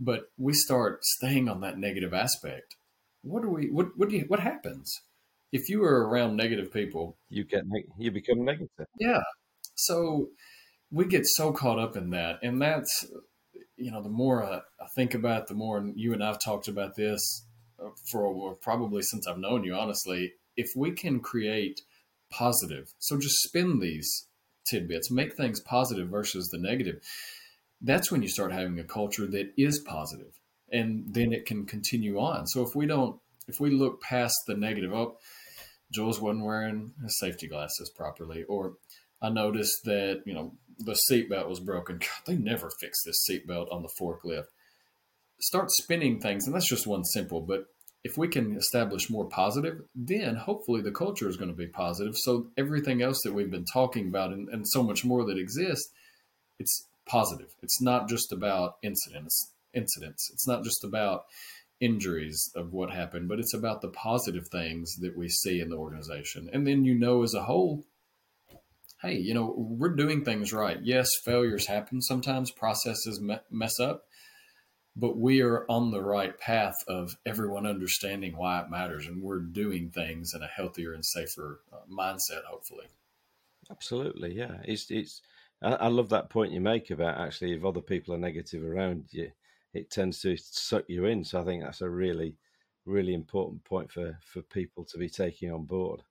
But 0.00 0.30
we 0.38 0.54
start 0.54 1.04
staying 1.04 1.50
on 1.50 1.60
that 1.60 1.78
negative 1.78 2.14
aspect. 2.14 2.76
What 3.22 3.42
do 3.42 3.50
we? 3.50 3.68
What 3.70 3.88
what 3.96 4.08
do 4.08 4.16
you? 4.16 4.24
What 4.28 4.40
happens 4.40 5.02
if 5.52 5.68
you 5.68 5.82
are 5.84 6.08
around 6.08 6.36
negative 6.36 6.72
people? 6.72 7.16
You 7.28 7.44
get 7.44 7.62
you 7.98 8.10
become 8.10 8.44
negative. 8.44 8.86
Yeah. 8.98 9.22
So 9.74 10.28
we 10.90 11.06
get 11.06 11.26
so 11.26 11.52
caught 11.52 11.78
up 11.78 11.96
in 11.96 12.10
that, 12.10 12.38
and 12.42 12.60
that's 12.60 13.06
you 13.76 13.90
know 13.90 14.02
the 14.02 14.08
more 14.08 14.44
I, 14.44 14.56
I 14.56 14.86
think 14.94 15.14
about 15.14 15.42
it, 15.42 15.48
the 15.48 15.54
more 15.54 15.84
you 15.94 16.12
and 16.12 16.22
I've 16.22 16.42
talked 16.42 16.68
about 16.68 16.96
this 16.96 17.44
uh, 17.82 17.90
for 18.10 18.54
probably 18.56 19.02
since 19.02 19.26
I've 19.26 19.38
known 19.38 19.64
you. 19.64 19.74
Honestly, 19.74 20.32
if 20.56 20.68
we 20.76 20.92
can 20.92 21.20
create 21.20 21.80
positive, 22.30 22.92
so 22.98 23.18
just 23.18 23.42
spin 23.42 23.80
these 23.80 24.26
tidbits, 24.68 25.10
make 25.10 25.36
things 25.36 25.60
positive 25.60 26.08
versus 26.08 26.48
the 26.48 26.58
negative, 26.58 27.00
that's 27.80 28.10
when 28.10 28.22
you 28.22 28.28
start 28.28 28.52
having 28.52 28.78
a 28.78 28.84
culture 28.84 29.26
that 29.26 29.52
is 29.56 29.80
positive, 29.80 30.32
and 30.72 31.04
then 31.08 31.32
it 31.32 31.46
can 31.46 31.66
continue 31.66 32.18
on. 32.18 32.46
So 32.46 32.62
if 32.62 32.74
we 32.74 32.86
don't, 32.86 33.20
if 33.48 33.60
we 33.60 33.70
look 33.70 34.00
past 34.00 34.34
the 34.46 34.56
negative, 34.56 34.92
oh, 34.92 35.18
Jules 35.92 36.20
wasn't 36.20 36.44
wearing 36.44 36.92
his 37.02 37.18
safety 37.18 37.46
glasses 37.46 37.90
properly, 37.94 38.44
or 38.44 38.74
I 39.22 39.30
noticed 39.30 39.84
that 39.84 40.22
you 40.26 40.34
know 40.34 40.54
the 40.78 40.98
seatbelt 41.10 41.48
was 41.48 41.60
broken. 41.60 41.98
God, 41.98 42.08
they 42.26 42.36
never 42.36 42.70
fix 42.80 43.02
this 43.04 43.26
seatbelt 43.28 43.72
on 43.72 43.82
the 43.82 43.90
forklift. 44.00 44.46
Start 45.40 45.70
spinning 45.70 46.20
things, 46.20 46.46
and 46.46 46.54
that's 46.54 46.68
just 46.68 46.86
one 46.86 47.04
simple, 47.04 47.40
but 47.40 47.66
if 48.06 48.16
we 48.16 48.28
can 48.28 48.56
establish 48.56 49.10
more 49.10 49.24
positive, 49.24 49.82
then 49.94 50.36
hopefully 50.36 50.80
the 50.80 50.92
culture 50.92 51.28
is 51.28 51.36
going 51.36 51.50
to 51.50 51.56
be 51.56 51.66
positive. 51.66 52.14
So 52.16 52.46
everything 52.56 53.02
else 53.02 53.20
that 53.24 53.34
we've 53.34 53.50
been 53.50 53.64
talking 53.64 54.06
about 54.06 54.32
and, 54.32 54.48
and 54.48 54.66
so 54.66 54.84
much 54.84 55.04
more 55.04 55.24
that 55.26 55.38
exists, 55.38 55.90
it's 56.60 56.86
positive. 57.04 57.48
It's 57.62 57.82
not 57.82 58.08
just 58.08 58.32
about 58.32 58.76
incidents, 58.80 59.50
incidents. 59.74 60.30
It's 60.32 60.46
not 60.46 60.62
just 60.62 60.84
about 60.84 61.24
injuries 61.80 62.50
of 62.54 62.72
what 62.72 62.90
happened, 62.90 63.28
but 63.28 63.38
it's 63.38 63.54
about 63.54 63.82
the 63.82 63.88
positive 63.88 64.48
things 64.48 64.96
that 65.00 65.16
we 65.16 65.28
see 65.28 65.60
in 65.60 65.68
the 65.68 65.76
organization. 65.76 66.48
And 66.52 66.66
then 66.66 66.84
you 66.84 66.94
know 66.94 67.22
as 67.22 67.34
a 67.34 67.42
whole, 67.42 67.84
hey, 69.02 69.16
you 69.16 69.34
know, 69.34 69.54
we're 69.56 69.94
doing 69.94 70.24
things 70.24 70.52
right. 70.52 70.78
Yes, 70.82 71.08
failures 71.24 71.66
happen 71.66 72.00
sometimes, 72.00 72.50
processes 72.50 73.20
me- 73.20 73.38
mess 73.50 73.78
up, 73.78 74.04
but 74.96 75.16
we 75.18 75.42
are 75.42 75.66
on 75.68 75.90
the 75.90 76.00
right 76.00 76.38
path 76.38 76.76
of 76.88 77.16
everyone 77.26 77.66
understanding 77.66 78.36
why 78.36 78.60
it 78.60 78.70
matters 78.70 79.06
and 79.06 79.22
we're 79.22 79.40
doing 79.40 79.90
things 79.90 80.32
in 80.34 80.42
a 80.42 80.46
healthier 80.46 80.94
and 80.94 81.04
safer 81.04 81.60
uh, 81.72 81.76
mindset 81.90 82.44
hopefully 82.48 82.86
absolutely 83.70 84.34
yeah 84.34 84.56
it's 84.64 84.90
it's 84.90 85.20
I, 85.62 85.88
love 85.88 86.10
that 86.10 86.28
point 86.28 86.52
you 86.52 86.60
make 86.60 86.90
about 86.90 87.18
actually 87.18 87.52
if 87.52 87.64
other 87.64 87.80
people 87.80 88.14
are 88.14 88.18
negative 88.18 88.62
around 88.62 89.04
you 89.10 89.30
it 89.76 89.90
tends 89.90 90.20
to 90.20 90.36
suck 90.36 90.84
you 90.88 91.04
in 91.04 91.24
so 91.24 91.40
i 91.40 91.44
think 91.44 91.62
that's 91.62 91.80
a 91.80 91.88
really 91.88 92.36
really 92.84 93.14
important 93.14 93.62
point 93.64 93.90
for 93.90 94.18
for 94.20 94.42
people 94.42 94.84
to 94.84 94.98
be 94.98 95.08
taking 95.08 95.52
on 95.52 95.64
board 95.64 96.02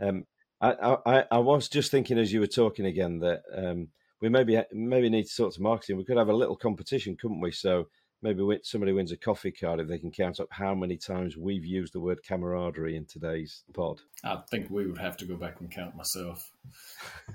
um 0.00 0.24
i 0.60 0.96
i 1.06 1.24
i 1.32 1.38
was 1.38 1.68
just 1.68 1.90
thinking 1.90 2.18
as 2.18 2.32
you 2.32 2.40
were 2.40 2.46
talking 2.46 2.86
again 2.86 3.18
that 3.18 3.42
um 3.54 3.88
we 4.22 4.28
maybe 4.28 4.62
maybe 4.72 5.10
need 5.10 5.26
to 5.26 5.36
talk 5.36 5.52
to 5.54 5.60
marketing. 5.60 5.98
We 5.98 6.04
could 6.04 6.16
have 6.16 6.28
a 6.28 6.32
little 6.34 6.56
competition, 6.56 7.16
couldn't 7.20 7.40
we? 7.40 7.50
So 7.50 7.88
maybe 8.22 8.60
somebody 8.62 8.92
wins 8.92 9.10
a 9.10 9.16
coffee 9.16 9.50
card 9.50 9.80
if 9.80 9.88
they 9.88 9.98
can 9.98 10.12
count 10.12 10.38
up 10.38 10.46
how 10.50 10.74
many 10.74 10.96
times 10.96 11.36
we've 11.36 11.64
used 11.64 11.92
the 11.92 12.00
word 12.00 12.22
camaraderie 12.22 12.96
in 12.96 13.04
today's 13.04 13.64
pod. 13.74 14.00
I 14.24 14.38
think 14.48 14.70
we 14.70 14.86
would 14.86 14.98
have 14.98 15.16
to 15.18 15.26
go 15.26 15.36
back 15.36 15.60
and 15.60 15.70
count 15.70 15.96
myself. 15.96 16.52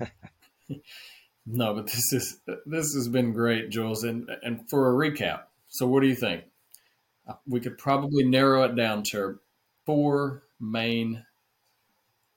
no, 1.50 1.74
but 1.74 1.86
this 1.86 2.12
is 2.12 2.40
this 2.66 2.94
has 2.94 3.08
been 3.08 3.32
great, 3.32 3.70
Jules. 3.70 4.04
And 4.04 4.28
and 4.42 4.68
for 4.68 4.88
a 4.88 5.10
recap, 5.10 5.42
so 5.68 5.86
what 5.86 6.02
do 6.02 6.08
you 6.08 6.16
think? 6.16 6.44
We 7.46 7.60
could 7.60 7.78
probably 7.78 8.24
narrow 8.24 8.62
it 8.62 8.74
down 8.74 9.02
to 9.10 9.38
four 9.84 10.44
main. 10.60 11.24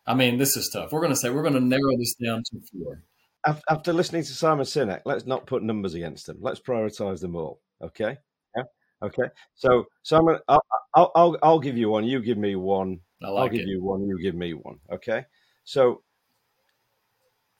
I 0.05 0.13
mean, 0.13 0.37
this 0.37 0.57
is 0.57 0.69
tough. 0.69 0.91
We're 0.91 1.01
going 1.01 1.13
to 1.13 1.19
say 1.19 1.29
we're 1.29 1.43
going 1.43 1.53
to 1.53 1.59
narrow 1.59 1.97
this 1.97 2.15
down 2.15 2.43
to 2.51 2.59
four 2.71 3.03
after 3.45 3.93
listening 3.93 4.23
to 4.23 4.33
Simon 4.33 4.65
Sinek, 4.65 5.01
let's 5.05 5.25
not 5.25 5.45
put 5.45 5.63
numbers 5.63 5.93
against 5.93 6.27
them. 6.27 6.37
Let's 6.41 6.59
prioritize 6.59 7.21
them 7.21 7.35
all. 7.35 7.59
Okay. 7.81 8.17
Yeah. 8.55 8.63
Okay. 9.03 9.29
So 9.55 9.85
Simon, 10.03 10.37
I'll, 10.47 10.63
I'll, 10.95 11.11
I'll, 11.15 11.37
I'll 11.41 11.59
give 11.59 11.77
you 11.77 11.89
one. 11.89 12.03
You 12.03 12.21
give 12.21 12.37
me 12.37 12.55
one. 12.55 12.99
I 13.23 13.29
like 13.29 13.41
I'll 13.41 13.49
give 13.49 13.61
it. 13.61 13.67
you 13.67 13.83
one. 13.83 14.07
You 14.07 14.21
give 14.21 14.35
me 14.35 14.53
one. 14.53 14.79
Okay. 14.91 15.25
So, 15.63 16.03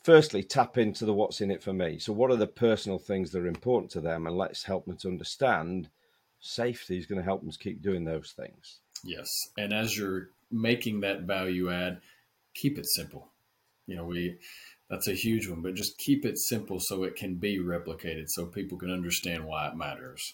firstly, 0.03 0.43
tap 0.43 0.77
into 0.77 1.05
the 1.05 1.13
what's 1.13 1.41
in 1.41 1.51
it 1.51 1.63
for 1.63 1.73
me. 1.73 1.99
So, 1.99 2.13
what 2.13 2.31
are 2.31 2.35
the 2.35 2.47
personal 2.47 2.99
things 2.99 3.31
that 3.31 3.41
are 3.41 3.47
important 3.47 3.91
to 3.91 4.01
them, 4.01 4.27
and 4.27 4.37
let's 4.37 4.63
help 4.63 4.85
them 4.85 4.97
to 4.97 5.07
understand. 5.07 5.89
Safety 6.43 6.97
is 6.97 7.05
going 7.05 7.19
to 7.19 7.25
help 7.25 7.41
them 7.41 7.51
keep 7.51 7.83
doing 7.83 8.03
those 8.03 8.33
things. 8.35 8.79
Yes, 9.03 9.27
and 9.57 9.71
as 9.71 9.95
you're 9.95 10.29
making 10.49 11.01
that 11.01 11.21
value 11.21 11.71
add, 11.71 12.01
keep 12.55 12.79
it 12.79 12.87
simple. 12.87 13.27
You 13.85 13.95
know, 13.95 14.05
we 14.05 14.37
that's 14.89 15.07
a 15.07 15.13
huge 15.13 15.47
one, 15.47 15.61
but 15.61 15.75
just 15.75 15.97
keep 15.97 16.25
it 16.25 16.37
simple 16.37 16.79
so 16.79 17.03
it 17.03 17.15
can 17.15 17.35
be 17.35 17.59
replicated 17.59 18.25
so 18.27 18.45
people 18.45 18.77
can 18.77 18.91
understand 18.91 19.45
why 19.45 19.67
it 19.67 19.75
matters. 19.75 20.33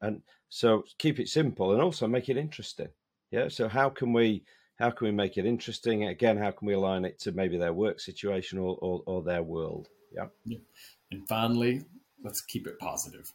And 0.00 0.22
so 0.50 0.84
keep 0.98 1.18
it 1.18 1.28
simple 1.28 1.72
and 1.72 1.80
also 1.80 2.06
make 2.06 2.28
it 2.28 2.36
interesting. 2.36 2.88
Yeah. 3.30 3.48
So 3.48 3.68
how 3.68 3.88
can 3.88 4.12
we 4.12 4.44
how 4.78 4.90
can 4.90 5.06
we 5.06 5.12
make 5.12 5.36
it 5.36 5.46
interesting? 5.46 6.04
Again, 6.04 6.36
how 6.36 6.50
can 6.50 6.66
we 6.66 6.74
align 6.74 7.04
it 7.04 7.18
to 7.20 7.32
maybe 7.32 7.56
their 7.56 7.72
work 7.72 8.00
situation 8.00 8.58
or, 8.58 8.76
or, 8.80 9.02
or 9.06 9.22
their 9.22 9.42
world? 9.42 9.88
Yeah. 10.12 10.26
yeah. 10.44 10.58
And 11.10 11.28
finally, 11.28 11.82
let's 12.22 12.40
keep 12.40 12.66
it 12.66 12.78
positive. 12.78 13.32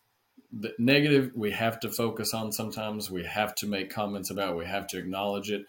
The 0.51 0.73
negative 0.79 1.31
we 1.35 1.51
have 1.51 1.79
to 1.81 1.89
focus 1.89 2.33
on 2.33 2.51
sometimes. 2.51 3.09
We 3.09 3.23
have 3.23 3.55
to 3.55 3.67
make 3.67 3.89
comments 3.89 4.31
about, 4.31 4.57
we 4.57 4.65
have 4.65 4.87
to 4.87 4.97
acknowledge 4.97 5.51
it, 5.51 5.65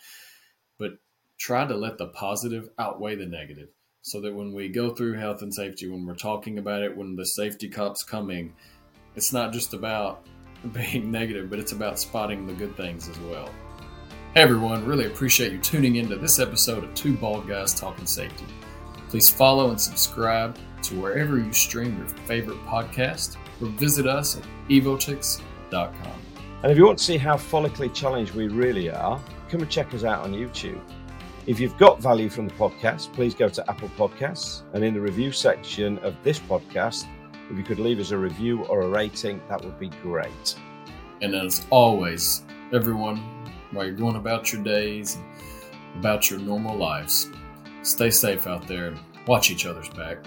but 0.78 0.92
try 1.38 1.66
to 1.66 1.76
let 1.76 1.98
the 1.98 2.08
positive 2.08 2.70
outweigh 2.78 3.16
the 3.16 3.26
negative 3.26 3.68
so 4.02 4.20
that 4.22 4.34
when 4.34 4.52
we 4.52 4.68
go 4.68 4.90
through 4.94 5.14
health 5.14 5.42
and 5.42 5.54
safety, 5.54 5.88
when 5.88 6.06
we're 6.06 6.14
talking 6.14 6.58
about 6.58 6.82
it, 6.82 6.96
when 6.96 7.16
the 7.16 7.24
safety 7.24 7.68
cop's 7.68 8.02
coming, 8.02 8.54
it's 9.14 9.32
not 9.32 9.52
just 9.52 9.74
about 9.74 10.26
being 10.72 11.10
negative, 11.10 11.50
but 11.50 11.58
it's 11.58 11.72
about 11.72 11.98
spotting 11.98 12.46
the 12.46 12.54
good 12.54 12.76
things 12.76 13.08
as 13.08 13.18
well. 13.20 13.50
Hey 14.34 14.42
everyone, 14.42 14.86
really 14.86 15.06
appreciate 15.06 15.50
you 15.50 15.58
tuning 15.58 15.96
into 15.96 16.14
this 16.14 16.38
episode 16.38 16.84
of 16.84 16.94
Two 16.94 17.16
Bald 17.16 17.48
Guys 17.48 17.74
Talking 17.74 18.06
Safety. 18.06 18.44
Please 19.08 19.28
follow 19.28 19.70
and 19.70 19.80
subscribe 19.80 20.56
to 20.84 21.00
wherever 21.00 21.36
you 21.36 21.52
stream 21.52 21.98
your 21.98 22.06
favorite 22.06 22.64
podcast 22.64 23.38
or 23.60 23.66
visit 23.70 24.06
us 24.06 24.36
at 24.36 24.44
evotix.com. 24.68 26.12
And 26.62 26.70
if 26.70 26.78
you 26.78 26.86
want 26.86 26.98
to 26.98 27.04
see 27.04 27.18
how 27.18 27.34
follically 27.34 27.92
challenged 27.92 28.36
we 28.36 28.46
really 28.46 28.88
are, 28.88 29.20
come 29.48 29.62
and 29.62 29.68
check 29.70 29.92
us 29.94 30.04
out 30.04 30.22
on 30.22 30.32
YouTube. 30.32 30.80
If 31.48 31.58
you've 31.58 31.76
got 31.76 32.00
value 32.00 32.28
from 32.28 32.46
the 32.46 32.54
podcast, 32.54 33.12
please 33.12 33.34
go 33.34 33.48
to 33.48 33.68
Apple 33.68 33.90
Podcasts 33.98 34.62
and 34.74 34.84
in 34.84 34.94
the 34.94 35.00
review 35.00 35.32
section 35.32 35.98
of 36.04 36.14
this 36.22 36.38
podcast, 36.38 37.06
if 37.50 37.58
you 37.58 37.64
could 37.64 37.80
leave 37.80 37.98
us 37.98 38.12
a 38.12 38.16
review 38.16 38.62
or 38.66 38.82
a 38.82 38.88
rating, 38.88 39.42
that 39.48 39.64
would 39.64 39.80
be 39.80 39.88
great. 39.88 40.54
And 41.20 41.34
as 41.34 41.66
always, 41.70 42.44
everyone, 42.72 43.39
while 43.72 43.86
you're 43.86 43.94
going 43.94 44.16
about 44.16 44.52
your 44.52 44.62
days, 44.62 45.16
and 45.16 45.98
about 45.98 46.30
your 46.30 46.38
normal 46.38 46.76
lives, 46.76 47.30
stay 47.82 48.10
safe 48.10 48.46
out 48.46 48.66
there 48.66 48.88
and 48.88 48.98
watch 49.26 49.50
each 49.50 49.66
other's 49.66 49.88
back. 49.90 50.18